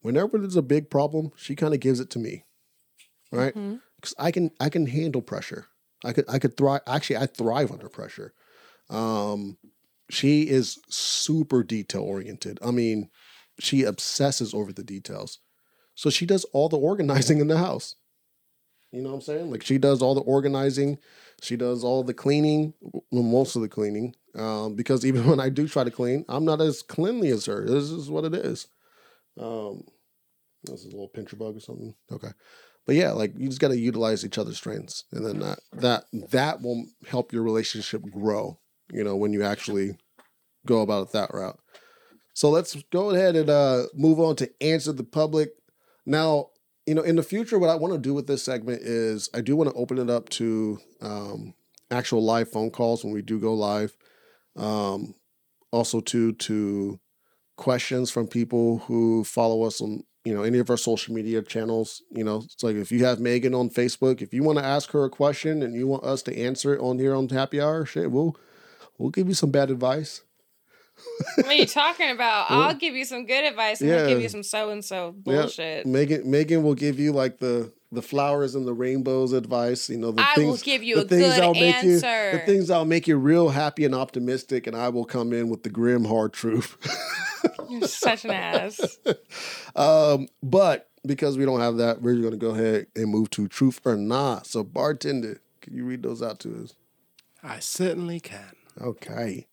[0.00, 2.44] Whenever there's a big problem, she kind of gives it to me,
[3.32, 3.54] right?
[3.96, 5.66] Because I can I can handle pressure.
[6.04, 6.82] I could I could thrive.
[6.86, 8.32] Actually, I thrive under pressure.
[8.88, 9.58] Um,
[10.10, 12.58] she is super detail oriented.
[12.62, 13.10] I mean,
[13.58, 15.38] she obsesses over the details.
[15.94, 17.96] So she does all the organizing in the house.
[18.92, 19.50] You know what I'm saying?
[19.50, 20.98] Like she does all the organizing,
[21.42, 22.74] she does all the cleaning,
[23.10, 24.14] well, most of the cleaning.
[24.34, 27.64] Um, because even when I do try to clean, I'm not as cleanly as her.
[27.64, 28.68] This is what it is.
[29.38, 29.84] Um,
[30.64, 31.94] this is a little pincher bug or something.
[32.10, 32.30] Okay,
[32.86, 36.04] but yeah, like you just got to utilize each other's strengths, and then that that
[36.30, 38.58] that will help your relationship grow.
[38.90, 39.96] You know, when you actually
[40.66, 41.58] go about it that route.
[42.34, 45.50] So let's go ahead and uh, move on to answer the public.
[46.04, 46.50] Now,
[46.86, 49.40] you know, in the future, what I want to do with this segment is I
[49.40, 51.54] do want to open it up to um,
[51.90, 53.96] actual live phone calls when we do go live.
[54.54, 55.14] Um,
[55.72, 57.00] also, to to
[57.56, 62.02] questions from people who follow us on you know any of our social media channels.
[62.10, 64.90] You know, it's like if you have Megan on Facebook, if you want to ask
[64.90, 67.84] her a question and you want us to answer it on here on Happy Hour,
[67.86, 68.36] shit, we'll
[68.98, 70.22] we'll give you some bad advice.
[71.36, 72.46] What are you talking about?
[72.50, 75.42] I'll give you some good advice and I'll give you some so and so Yeah,
[75.42, 75.86] bullshit.
[75.86, 79.88] Megan Megan will give you like the the flowers and the rainbows advice.
[79.88, 82.00] You know, the I things will give you the a things good that'll make you
[82.00, 85.62] the things that'll make you real happy and optimistic, and I will come in with
[85.62, 86.76] the grim hard truth.
[87.68, 88.98] You're such an ass.
[89.76, 93.80] um, but because we don't have that, we're gonna go ahead and move to truth
[93.84, 94.46] or not.
[94.46, 96.74] So, bartender, can you read those out to us?
[97.42, 98.56] I certainly can.
[98.80, 99.46] Okay.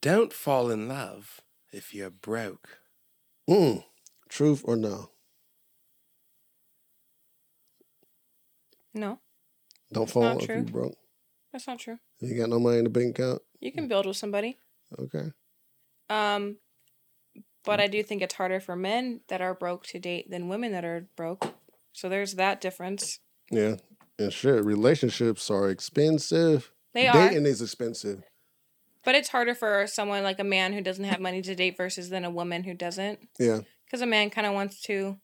[0.00, 1.40] Don't fall in love
[1.72, 2.78] if you're broke.
[3.48, 3.84] Mm.
[4.28, 5.10] Truth or no?
[8.96, 9.18] No,
[9.92, 10.56] Don't fall not if true.
[10.58, 10.96] you broke.
[11.52, 11.98] that's not true.
[12.20, 13.42] You got no money in the bank account.
[13.60, 14.56] You can build with somebody.
[14.98, 15.32] Okay.
[16.08, 16.58] Um,
[17.64, 20.70] but I do think it's harder for men that are broke to date than women
[20.72, 21.54] that are broke.
[21.92, 23.18] So there's that difference.
[23.50, 23.76] Yeah.
[24.18, 26.70] And shit, relationships are expensive.
[26.94, 28.22] They are, Dating is expensive.
[29.04, 32.08] but it's harder for someone like a man who doesn't have money to date versus
[32.08, 33.18] than a woman who doesn't.
[33.38, 33.60] Yeah.
[33.84, 35.18] Because a man kind of wants to.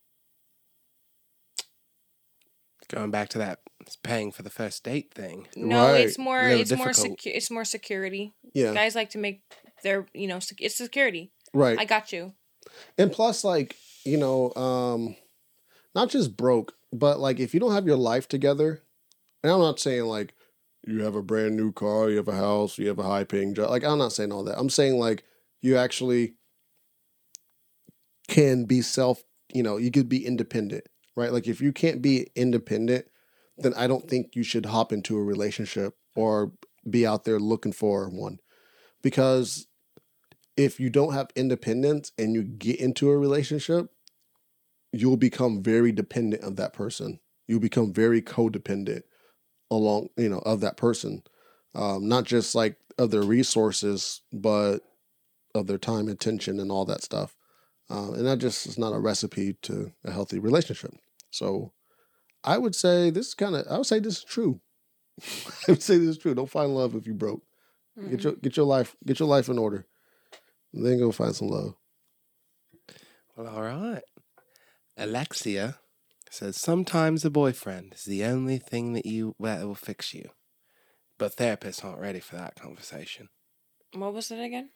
[2.89, 3.59] Going back to that
[4.03, 5.47] paying for the first date thing.
[5.55, 6.43] No, it's more.
[6.43, 6.87] Little It's more.
[6.89, 7.19] difficult.
[7.19, 8.33] Secu- it's more security.
[8.53, 8.73] Yeah.
[8.73, 9.41] Guys like to make
[9.81, 10.05] their.
[10.13, 11.31] You know, sec- it's security.
[11.53, 11.79] Right.
[11.79, 12.33] I got you.
[12.97, 15.15] And plus, like, you know, um,
[15.95, 18.81] not just broke, but like if you don't have your life together,
[19.41, 20.33] and I'm not saying like
[20.85, 23.53] you have a brand new car, you have a house, you have a high paying
[23.53, 23.69] job.
[23.69, 24.57] Like I'm not saying all that.
[24.57, 25.23] I'm saying like
[25.61, 26.35] you actually
[28.27, 29.23] can be self,
[29.53, 31.31] you know, you could be independent, right?
[31.31, 33.05] Like if you can't be independent,
[33.57, 36.53] then I don't think you should hop into a relationship or
[36.89, 38.39] be out there looking for one.
[39.03, 39.67] Because
[40.57, 43.87] if you don't have independence and you get into a relationship,
[44.91, 47.19] you'll become very dependent of that person.
[47.47, 49.03] You'll become very codependent
[49.71, 51.23] along, you know, of that person.
[51.73, 54.79] Um, not just like of their resources, but
[55.55, 57.35] of their time, attention, and all that stuff.
[57.89, 60.93] Uh, and that just is not a recipe to a healthy relationship.
[61.31, 61.71] So
[62.43, 64.61] I would say this is kind of, I would say this is true.
[65.67, 66.35] I would say this is true.
[66.35, 67.43] Don't find love if you broke.
[68.09, 68.23] Get Mhm.
[68.23, 69.85] your get your life get your life in order.
[70.73, 71.75] And then go find some love.
[73.35, 74.03] Well, all right.
[74.97, 75.77] Alexia
[76.31, 80.29] says sometimes a boyfriend is the only thing that you that will fix you,
[81.17, 83.29] but therapists aren't ready for that conversation.
[83.93, 84.69] What was it again?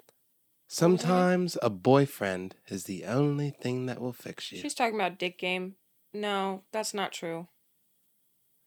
[0.67, 4.59] Sometimes a boyfriend is the only thing that will fix you.
[4.59, 5.75] She's talking about dick game.
[6.13, 7.47] No, that's not true.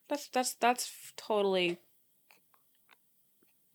[0.09, 1.79] That's that's that's totally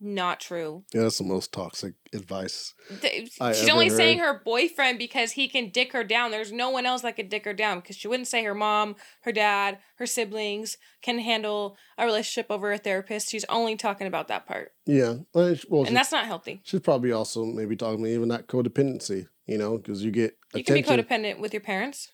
[0.04, 0.84] not true.
[0.94, 2.74] Yeah, that's the most toxic advice.
[3.00, 6.32] She's only saying her boyfriend because he can dick her down.
[6.32, 8.96] There's no one else that could dick her down because she wouldn't say her mom,
[9.22, 13.30] her dad, her siblings can handle a relationship over a therapist.
[13.30, 14.74] She's only talking about that part.
[14.86, 16.62] Yeah, well, And she- that's not healthy.
[16.64, 19.28] she's probably also maybe talking about even that codependency.
[19.46, 22.12] You know, because you get You can be codependent with your parents.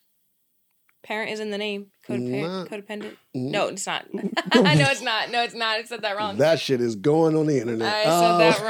[1.02, 1.88] Parent is in the name.
[2.08, 2.68] Codependent.
[2.68, 3.16] Codependent.
[3.36, 4.14] Mm, No, it's not.
[4.14, 4.22] no,
[4.54, 5.32] it's not.
[5.32, 5.78] No, it's not.
[5.80, 6.38] I said that wrong.
[6.38, 7.88] That shit is going on the internet.
[7.88, 8.66] I said that Oh.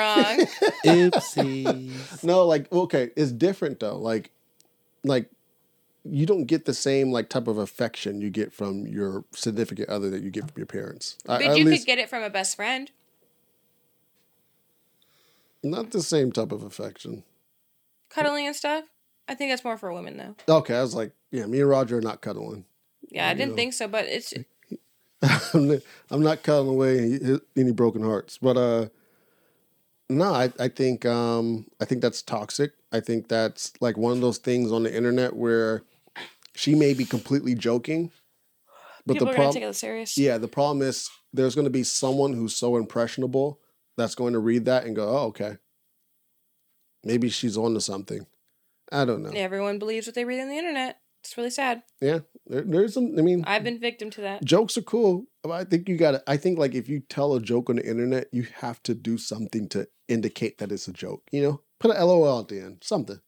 [0.86, 1.12] wrong.
[1.12, 2.24] Oopsies.
[2.24, 3.98] no, like okay, it's different though.
[3.98, 4.32] Like,
[5.04, 5.30] like
[6.06, 10.10] you don't get the same like type of affection you get from your significant other
[10.12, 11.18] that you get from your parents.
[11.26, 12.92] But at you least could get it from a best friend.
[15.64, 17.24] not the same type of affection.
[18.10, 18.86] Cuddling and stuff.
[19.28, 20.36] I think that's more for women though.
[20.58, 22.66] Okay, I was like, yeah, me and Roger are not cuddling.
[23.10, 23.56] Yeah, I didn't Yeah.
[23.56, 24.34] think so, but it's
[26.12, 28.38] I'm not- cuddling away any, broken hearts.
[28.38, 28.88] But uh
[30.10, 32.72] no, I, I think um I think that's toxic.
[32.92, 35.84] I think that's like one of those things on the internet where
[36.56, 38.12] she may be completely joking.
[39.06, 40.18] But people the problem serious.
[40.18, 43.60] Yeah, the problem is there's gonna be someone who's so impressionable
[43.98, 45.58] that's going to read that and go, Oh, okay.
[47.04, 48.26] Maybe she's on to something.
[48.92, 49.32] I don't know.
[49.32, 51.00] Everyone believes what they read on the internet.
[51.22, 51.84] It's really sad.
[52.02, 52.20] Yeah.
[52.48, 54.44] There, there's some I mean I've been victim to that.
[54.44, 55.26] jokes are cool.
[55.44, 57.78] But I think you got to I think like if you tell a joke on
[57.78, 61.24] the internet, you have to do something to indicate that it's a joke.
[61.32, 63.20] You know, put a LOL at the end, something.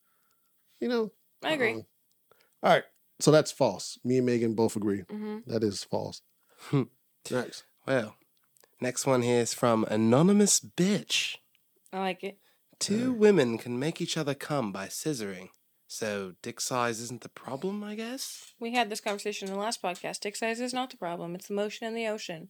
[0.79, 1.11] You know.
[1.43, 1.73] I agree.
[1.73, 1.81] Uh-uh.
[2.63, 2.83] All right,
[3.19, 3.97] so that's false.
[4.03, 6.21] Me and Megan both agree hmm that is false.
[6.69, 6.83] Hmm.
[7.31, 8.15] Next, well,
[8.79, 11.37] next one here is from Anonymous Bitch.
[11.91, 12.37] I like it.
[12.79, 15.49] Two women can make each other come by scissoring.
[15.93, 18.53] So dick size isn't the problem, I guess?
[18.61, 20.21] We had this conversation in the last podcast.
[20.21, 21.35] Dick size is not the problem.
[21.35, 22.47] It's the motion in the ocean.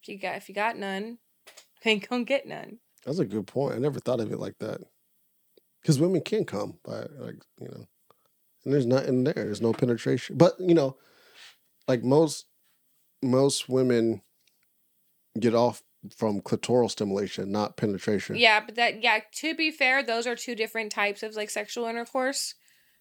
[0.00, 1.18] If you got if you got none,
[1.82, 2.78] then go get none.
[3.04, 3.74] that's a good point.
[3.74, 4.80] I never thought of it like that.
[5.82, 7.88] Because women can come by like you know,
[8.64, 9.34] and there's nothing there.
[9.34, 10.36] There's no penetration.
[10.36, 10.96] But you know,
[11.88, 12.46] like most
[13.24, 14.22] most women
[15.40, 15.82] get off
[16.16, 18.36] from clitoral stimulation, not penetration.
[18.36, 19.18] Yeah, but that yeah.
[19.40, 22.54] To be fair, those are two different types of like sexual intercourse.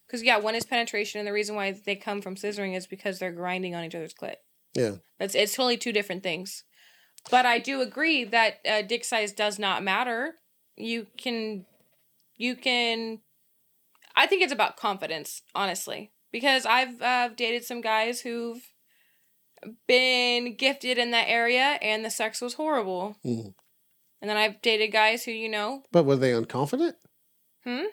[0.07, 3.19] Because yeah, one is penetration, and the reason why they come from scissoring is because
[3.19, 4.35] they're grinding on each other's clit.
[4.75, 4.95] Yeah.
[5.19, 6.63] It's it's totally two different things.
[7.31, 10.35] But I do agree that uh, dick size does not matter.
[10.75, 11.65] You can,
[12.35, 13.19] you can.
[14.15, 18.61] I think it's about confidence, honestly, because I've uh, dated some guys who've
[19.87, 23.15] been gifted in that area, and the sex was horrible.
[23.25, 23.53] Mhm.
[24.21, 26.93] And then I've dated guys who, you know, But were they unconfident?
[27.63, 27.85] hmm.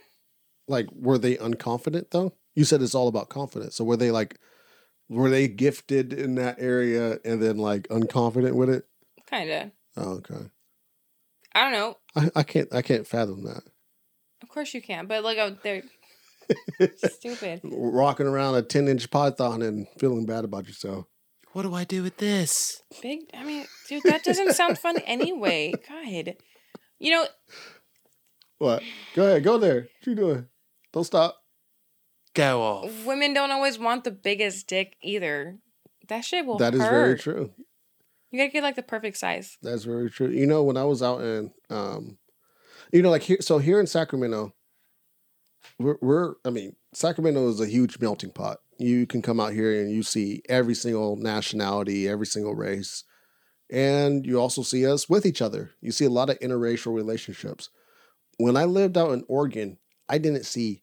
[0.70, 2.32] Like, were they unconfident though?
[2.54, 3.74] You said it's all about confidence.
[3.76, 4.38] So were they like
[5.08, 8.84] Were they gifted in that area and then like unconfident with it?
[9.28, 9.70] Kind of.
[9.96, 10.50] Oh, okay.
[11.54, 11.96] I don't know.
[12.14, 13.62] I, I can't I can't fathom that.
[14.42, 15.82] Of course you can, but like, oh, they're
[16.96, 17.60] stupid.
[17.64, 21.06] Rocking around a ten inch python and feeling bad about yourself.
[21.52, 22.80] What do I do with this?
[23.02, 23.22] Big.
[23.34, 25.72] I mean, dude, that doesn't sound fun anyway.
[25.88, 26.34] God.
[27.00, 27.26] You know,
[28.58, 28.82] What?
[29.16, 29.80] Go ahead, go there.
[29.80, 30.46] What you doing?
[30.92, 31.36] Don't stop.
[32.34, 33.04] Go off.
[33.04, 35.58] women don't always want the biggest dick either.
[36.08, 36.90] That shit will That is hurt.
[36.90, 37.50] very true.
[38.30, 39.58] You gotta get like the perfect size.
[39.62, 40.28] That's very true.
[40.28, 42.18] You know, when I was out in, um,
[42.92, 44.54] you know, like here, so here in Sacramento,
[45.78, 48.58] we're, we're, I mean, Sacramento is a huge melting pot.
[48.78, 53.04] You can come out here and you see every single nationality, every single race,
[53.70, 55.72] and you also see us with each other.
[55.80, 57.68] You see a lot of interracial relationships.
[58.38, 59.78] When I lived out in Oregon,
[60.10, 60.82] I didn't see,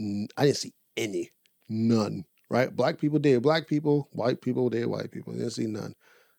[0.00, 1.30] I didn't see any,
[1.68, 2.24] none.
[2.50, 2.74] Right?
[2.74, 5.32] Black people did black people, white people did white people.
[5.32, 5.94] I didn't see none.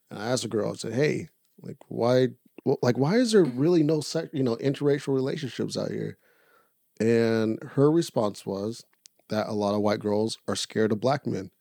[0.09, 1.29] And I asked a girl, I said, "Hey,
[1.61, 2.27] like why
[2.63, 6.17] well, like why is there really no sex you know interracial relationships out here
[6.99, 8.85] and her response was
[9.29, 11.51] that a lot of white girls are scared of black men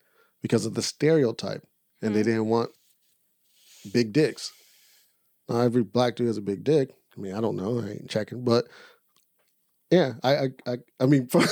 [0.42, 1.66] because of the stereotype
[2.02, 2.26] and they Hmm.
[2.26, 2.70] didn't want
[3.92, 4.52] big dicks
[5.48, 8.10] now every black dude has a big dick i mean i don't know i ain't
[8.10, 8.66] checking but
[9.94, 11.42] yeah i i i, I mean from,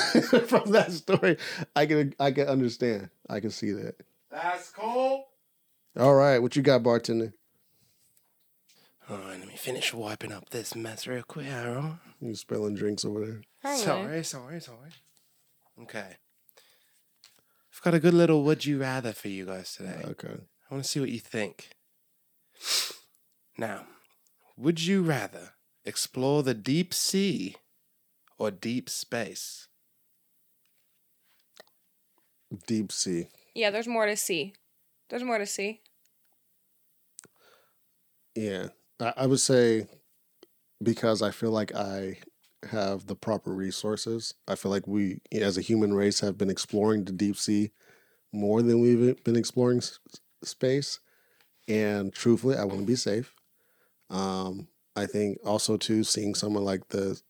[0.53, 1.37] from that story
[1.77, 3.95] i can i can understand i can see that
[4.31, 5.27] That's cool.
[5.99, 7.33] all right what you got bartender
[9.11, 11.99] All right, let me finish wiping up this mess real quick, Aaron.
[12.21, 13.85] you spilling drinks over there Probably.
[13.85, 14.91] Sorry, sorry, sorry.
[15.83, 16.11] Okay.
[17.73, 20.03] I've got a good little would you rather for you guys today.
[20.13, 20.37] okay
[20.71, 21.71] I want to see what you think.
[23.59, 23.85] Now,
[24.57, 25.51] would you rather
[25.85, 27.57] explore the deep sea
[28.43, 29.69] or deep space?
[32.67, 34.53] deep sea Yeah, there's more to see.
[35.09, 35.81] There's more to see.
[38.35, 38.69] Yeah,
[38.99, 39.87] I, I would say
[40.83, 42.19] because I feel like I
[42.69, 44.35] have the proper resources.
[44.49, 47.71] I feel like we, as a human race, have been exploring the deep sea
[48.33, 49.99] more than we've been exploring s-
[50.43, 50.99] space.
[51.69, 53.35] And truthfully, I want to be safe.
[54.11, 57.21] Um, I think also too seeing someone like the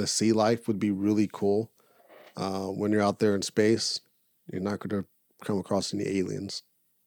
[0.00, 1.70] the sea life would be really cool.
[2.36, 4.00] Uh, when you're out there in space,
[4.50, 5.08] you're not going to
[5.44, 6.62] come across any aliens.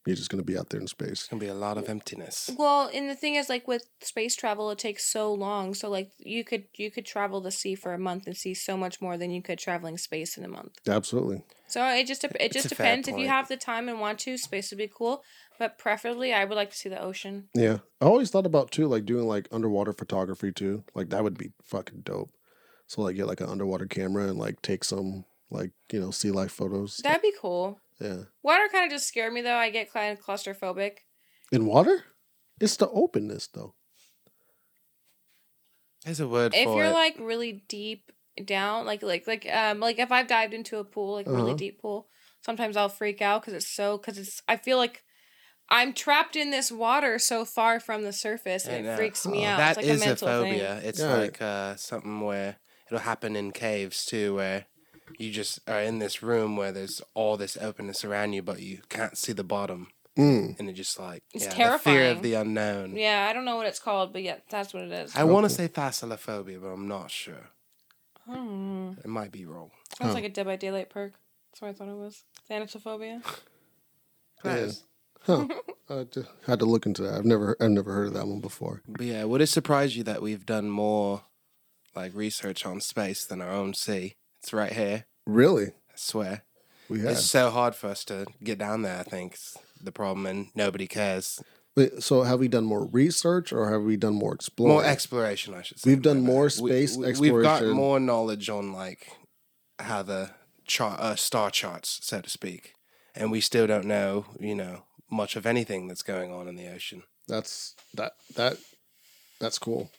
[0.05, 1.11] You're just going to be out there in space.
[1.11, 2.49] It's gonna be a lot of emptiness.
[2.57, 5.73] Well, and the thing is, like with space travel, it takes so long.
[5.73, 8.75] So like you could you could travel the sea for a month and see so
[8.75, 10.73] much more than you could traveling space in a month.
[10.89, 11.45] Absolutely.
[11.67, 13.07] So it just it just depends.
[13.07, 15.23] If you have the time and want to, space would be cool.
[15.57, 17.47] But preferably, I would like to see the ocean.
[17.55, 17.77] Yeah.
[18.01, 20.83] I always thought about too, like doing like underwater photography too.
[20.93, 22.29] Like that would be fucking dope.
[22.93, 26.29] So like get like an underwater camera and like take some like, you know, sea
[26.29, 26.97] life photos.
[26.97, 27.79] That'd be cool.
[27.99, 28.25] yeah.
[28.43, 29.55] Water kind of just scared me though.
[29.55, 30.97] I get kind of claustrophobic.
[31.51, 32.03] In water?
[32.59, 33.73] It's the openness though.
[36.05, 36.93] There's a word If for you're it.
[36.93, 38.11] like really deep
[38.45, 41.53] down, like like like um like if I've dived into a pool, like a really
[41.53, 41.57] Uh-huh.
[41.57, 42.09] deep pool,
[42.41, 45.03] sometimes I'll freak out because it's so because it's I feel like
[45.69, 49.45] I'm trapped in this water so far from the surface and it freaks me Oh,
[49.45, 49.57] out.
[49.57, 50.75] That it's like is a a, mental phobia.
[50.75, 50.89] thing.
[50.89, 51.13] It's Yeah.
[51.17, 52.57] like uh, something where
[52.93, 54.65] it'll happen in caves too, where
[55.17, 58.79] you just are in this room where there's all this openness around you, but you
[58.89, 59.87] can't see the bottom,
[60.17, 60.59] Mm.
[60.59, 62.95] and it just like It's yeah, the fear of the unknown.
[62.95, 65.15] Yeah, I don't know what it's called, but yeah, that's what it is.
[65.15, 67.49] I want to say thalassophobia, but I'm not sure.
[68.25, 68.91] Hmm.
[69.03, 69.71] It might be wrong.
[69.97, 70.13] Sounds Huh.
[70.13, 71.13] like a Dead by Daylight perk.
[71.51, 72.23] That's what I thought it was.
[72.49, 73.21] Thanatophobia.
[74.45, 74.71] Yeah.
[75.25, 75.47] Huh.
[75.89, 76.05] I
[76.45, 77.13] had to look into that.
[77.13, 78.81] I've never I've never heard of that one before.
[78.85, 81.21] But yeah, would it surprise you that we've done more
[81.95, 84.15] like research on space than our own sea?
[84.41, 85.05] It's right here.
[85.25, 85.67] Really?
[85.67, 86.43] I swear.
[86.89, 87.11] We have.
[87.11, 88.99] It's so hard for us to get down there.
[88.99, 91.39] I think is the problem, and nobody cares.
[91.75, 94.73] Wait, so have we done more research or have we done more exploring?
[94.73, 95.89] More exploration, I should say.
[95.89, 96.43] We've done more.
[96.43, 97.71] We- space we, We've got exploration.
[97.77, 99.07] more knowledge on like
[99.79, 100.31] how the
[100.65, 102.73] chart, uh, star charts, so to speak,
[103.15, 106.67] and we still don't know, you know, much of anything that's going on in the
[106.67, 107.03] ocean.
[107.27, 108.57] That's that that
[109.39, 109.89] that's cool.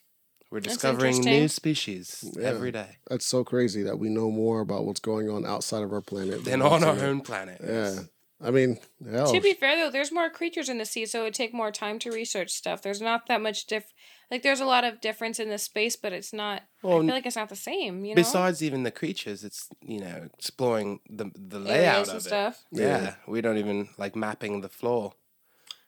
[0.54, 2.46] We're discovering new species Yeah.
[2.46, 5.92] every day That's so crazy that we know more about what's going on outside of
[5.92, 7.60] our planet than on our own planet.
[7.60, 7.98] Yeah.
[8.40, 8.78] I mean,
[9.10, 11.52] hell, To be fair though, there's more creatures in the sea, so it would take
[11.52, 12.82] more time to research stuff.
[12.82, 13.92] There's not that much diff.
[14.30, 16.62] Like there's a lot of difference in the space, but it's not.
[16.82, 18.04] Well, I feel like it's not the same.
[18.04, 18.22] You know.
[18.22, 22.20] Besides even the creatures, it's you know exploring the the Areas layout and of it.
[22.22, 22.64] stuff.
[22.70, 23.02] Yeah.
[23.02, 23.14] Yeah.
[23.26, 25.14] we don't even like mapping the floor.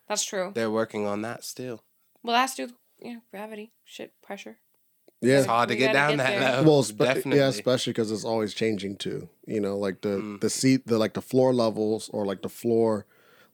[0.08, 0.50] That's true.
[0.54, 1.84] They're working on that still.
[2.22, 4.58] Well, that's to do with you know, gravity, shit, pressure.
[5.20, 5.38] yeah.
[5.38, 6.56] It's hard to get down get that there.
[6.62, 6.68] low.
[6.68, 7.38] Well, spe- definitely.
[7.38, 9.28] yeah, especially because it's always changing too.
[9.46, 10.40] You know, like the Mm.
[10.40, 13.06] the seat, the like the floor levels or like the floor,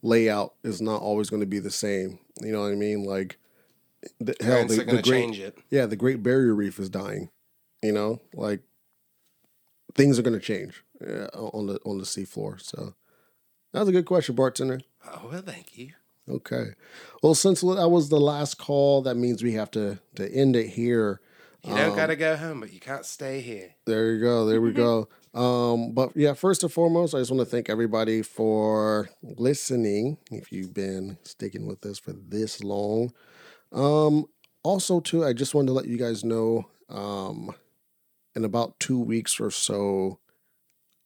[0.02, 2.18] layout is not always going to be the same.
[2.40, 3.04] You know what I mean?
[3.04, 3.38] Like,
[4.18, 5.56] the, hell, the, are going the to great, change it.
[5.70, 7.30] yeah, the Great Barrier Reef is dying.
[7.82, 8.60] You know, like
[9.94, 12.60] things are going to change uh, on the on the seafloor.
[12.60, 12.94] So
[13.72, 14.80] that was a good question, bartender.
[15.06, 15.92] Oh, well, thank you.
[16.28, 16.66] Okay.
[17.22, 20.68] Well, since that was the last call, that means we have to to end it
[20.68, 21.20] here.
[21.64, 23.74] You don't Um, got to go home, but you can't stay here.
[23.86, 24.46] There you go.
[24.46, 25.08] There we go.
[25.34, 30.18] Um, but yeah, first and foremost, I just want to thank everybody for listening.
[30.30, 33.14] If you've been sticking with us for this long,
[33.72, 34.26] um,
[34.62, 37.54] also too, I just wanted to let you guys know, um,
[38.36, 40.18] in about two weeks or so,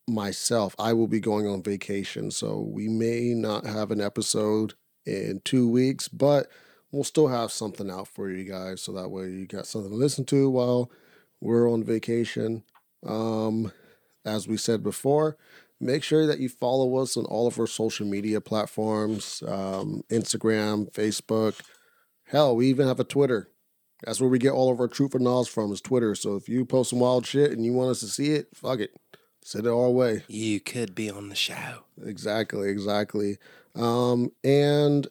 [0.08, 4.74] myself, I will be going on vacation, so we may not have an episode
[5.06, 6.48] in two weeks, but
[6.90, 9.96] we'll still have something out for you guys, so that way you got something to
[9.96, 10.90] listen to while
[11.40, 12.64] we're on vacation.
[13.06, 13.72] Um,
[14.24, 15.36] as we said before,
[15.80, 20.90] make sure that you follow us on all of our social media platforms um, Instagram,
[20.92, 21.60] Facebook.
[22.24, 23.48] Hell, we even have a Twitter.
[24.04, 26.14] That's where we get all of our truth and knowledge from is Twitter.
[26.14, 28.80] So if you post some wild shit and you want us to see it, fuck
[28.80, 28.90] it.
[29.46, 30.24] Send it our way.
[30.26, 31.84] You could be on the show.
[32.04, 33.38] Exactly, exactly.
[33.76, 35.06] Um, and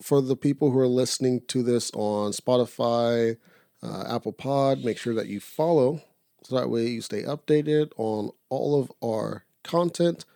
[0.00, 3.38] for the people who are listening to this on Spotify,
[3.82, 6.00] uh, Apple Pod, make sure that you follow
[6.44, 10.26] so that way you stay updated on all of our content.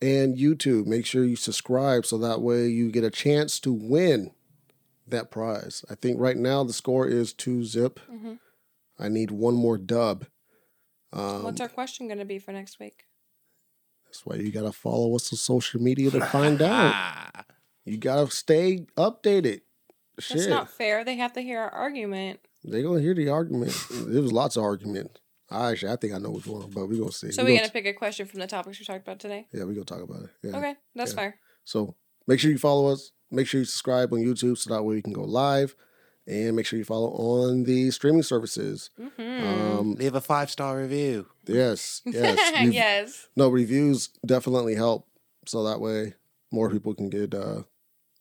[0.00, 4.30] And YouTube, make sure you subscribe so that way you get a chance to win
[5.06, 5.84] that prize.
[5.90, 8.00] I think right now the score is two zip.
[8.10, 8.38] Mhm.
[8.98, 10.24] I need one more dub.
[11.14, 13.04] Um, What's our question going to be for next week?
[14.06, 17.44] that's why you gotta follow us on social media to find out.
[17.86, 19.60] You gotta stay updated.
[20.16, 21.04] It's Shit, not fair.
[21.04, 22.40] They have to hear our argument.
[22.64, 23.76] they gonna hear the argument.
[23.90, 25.20] there was lots of argument.
[25.50, 27.30] I actually, I think I know which one, but we gonna see.
[27.32, 29.48] So we we're gonna pick a question from the topics we talked about today.
[29.52, 30.30] yeah, we gonna talk about it.
[30.42, 30.56] Yeah.
[30.56, 31.16] Okay, that's Yeah.
[31.16, 31.38] fair.
[31.64, 31.94] So
[32.26, 33.10] make sure you follow us.
[33.30, 35.74] Make sure you subscribe on YouTube so that way you can go live,
[36.26, 38.90] and make sure you follow on the streaming services.
[38.96, 41.26] hmm Um, Leave a five star review.
[41.46, 43.28] yes, yes, Rev- yes.
[43.36, 45.06] No reviews definitely help,
[45.46, 46.14] so that way
[46.50, 47.62] more people can get uh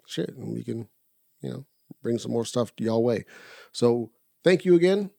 [0.06, 0.88] shit, and we can,
[1.42, 1.66] you know,
[2.02, 3.26] bring some more stuff y'all way.
[3.72, 4.12] So
[4.44, 5.12] thank you again,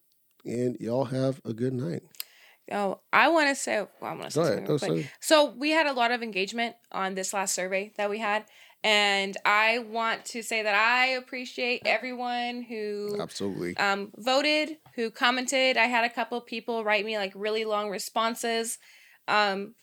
[0.45, 2.03] and y'all have a good night.
[2.73, 4.67] Oh, I want to say, well, I want to say Go ahead.
[4.67, 5.11] Go say.
[5.21, 8.47] So we had a lot of engagement on this last survey that we had,
[8.85, 13.75] and I want to say that I appreciate everyone who Absolutely.
[13.79, 15.79] um, voted, who commented.
[15.79, 18.79] I had a couple people write me like really long responses.
[19.27, 19.75] Um,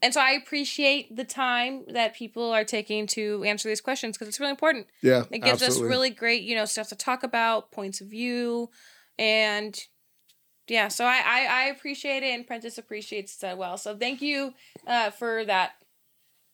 [0.00, 4.28] and so I appreciate the time that people are taking to answer these questions because
[4.28, 4.86] it's really important.
[5.02, 5.24] Yeah.
[5.30, 5.86] It gives absolutely.
[5.86, 8.70] us really great, you know, stuff to talk about, points of view,
[9.18, 9.78] and
[10.68, 10.88] yeah.
[10.88, 13.76] So I I, I appreciate it, and Prentice appreciates it as well.
[13.76, 14.54] So thank you
[14.86, 15.72] uh, for that.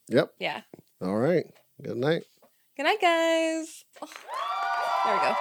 [0.08, 0.32] Yep.
[0.40, 0.62] Yeah.
[1.02, 1.46] All right.
[1.82, 2.24] Good night.
[2.76, 3.84] Good night, guys.
[4.00, 5.34] There we go.